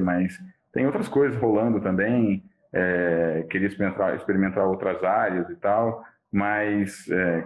[0.00, 0.38] Mas
[0.72, 2.44] tem outras coisas rolando também,
[2.78, 7.44] é, queria experimentar, experimentar outras áreas e tal, mas, é,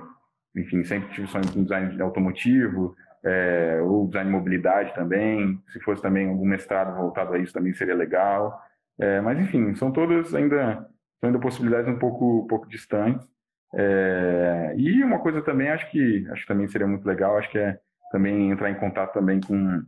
[0.56, 2.94] enfim, sempre tive sonho com design automotivo,
[3.24, 7.72] é, ou design de mobilidade também, se fosse também algum mestrado voltado a isso também
[7.72, 8.60] seria legal,
[8.98, 10.86] é, mas enfim, são todas ainda,
[11.20, 13.26] são ainda possibilidades um pouco, pouco distantes,
[13.74, 17.58] é, e uma coisa também, acho que, acho que também seria muito legal, acho que
[17.58, 17.78] é
[18.10, 19.82] também entrar em contato também com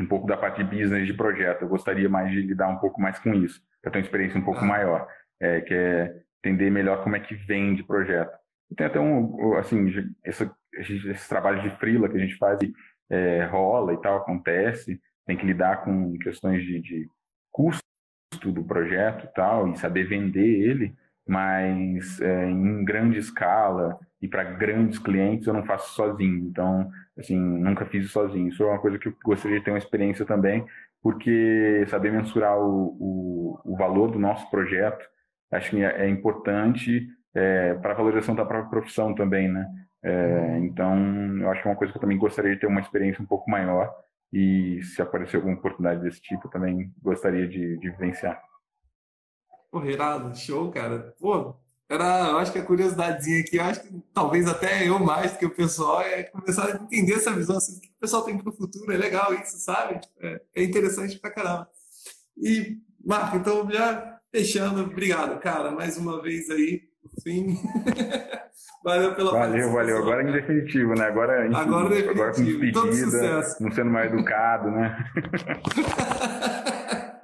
[0.00, 3.00] um pouco da parte de business de projeto, eu gostaria mais de lidar um pouco
[3.00, 4.66] mais com isso, ter uma experiência um pouco ah.
[4.66, 5.08] maior,
[5.40, 8.36] é, que é entender melhor como é que vende projeto.
[8.76, 9.92] Tem até um, assim,
[10.24, 12.58] esse, esse trabalho de freela que a gente faz
[13.10, 17.08] é, rola e tal, acontece, tem que lidar com questões de, de
[17.50, 17.82] custo
[18.44, 20.94] do projeto e tal, e saber vender ele,
[21.26, 26.48] mas é, em grande escala e para grandes clientes eu não faço sozinho.
[26.48, 28.48] Então, assim, nunca fiz sozinho.
[28.48, 30.64] Isso é uma coisa que eu gostaria de ter uma experiência também,
[31.02, 35.04] porque saber mensurar o, o, o valor do nosso projeto
[35.52, 39.66] acho que é, é importante é, para a valorização da própria profissão também, né?
[40.02, 40.96] É, então,
[41.40, 43.26] eu acho que é uma coisa que eu também gostaria de ter uma experiência um
[43.26, 43.92] pouco maior
[44.32, 48.40] e se aparecer alguma oportunidade desse tipo, eu também gostaria de, de vivenciar.
[49.70, 51.14] Pô, Renato, show, cara.
[51.20, 51.56] Pô,
[51.88, 55.38] era, eu acho que a curiosidadezinha aqui, eu acho que talvez até eu mais do
[55.38, 58.92] que o pessoal, é começar a entender essa visão, assim, pessoal tem para o futuro,
[58.92, 60.00] é legal isso, sabe?
[60.20, 61.68] É, é interessante pra caramba.
[62.36, 66.82] E, Marco, então já fechando, obrigado, cara, mais uma vez aí,
[67.18, 67.58] sim.
[68.82, 69.98] valeu pela Valeu, valeu.
[69.98, 71.06] Agora em definitivo, né?
[71.06, 72.12] Agora, enfim, agora, definitivo.
[72.12, 75.04] agora com despedida, não sendo mais educado, né?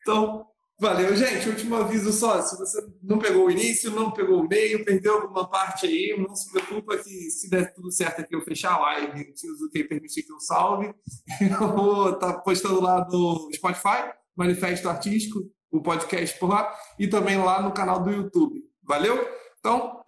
[0.00, 0.46] então,
[0.80, 1.46] Valeu, gente.
[1.46, 5.46] Último aviso só: se você não pegou o início, não pegou o meio, perdeu alguma
[5.46, 9.30] parte aí, não se preocupa que se der tudo certo aqui eu fechar a live,
[9.36, 10.94] se o Zuki permitir que eu salve,
[11.40, 15.40] eu vou estar tá postando lá no Spotify, Manifesto Artístico,
[15.70, 18.64] o podcast por lá, e também lá no canal do YouTube.
[18.82, 19.28] Valeu?
[19.58, 20.02] Então,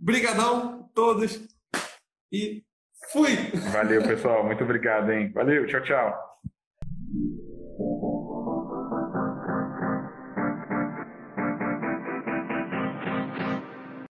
[0.00, 1.46] brigadão todos
[2.32, 2.64] e
[3.12, 3.36] fui!
[3.70, 4.42] Valeu, pessoal.
[4.44, 5.30] Muito obrigado, hein?
[5.34, 6.35] Valeu, tchau, tchau.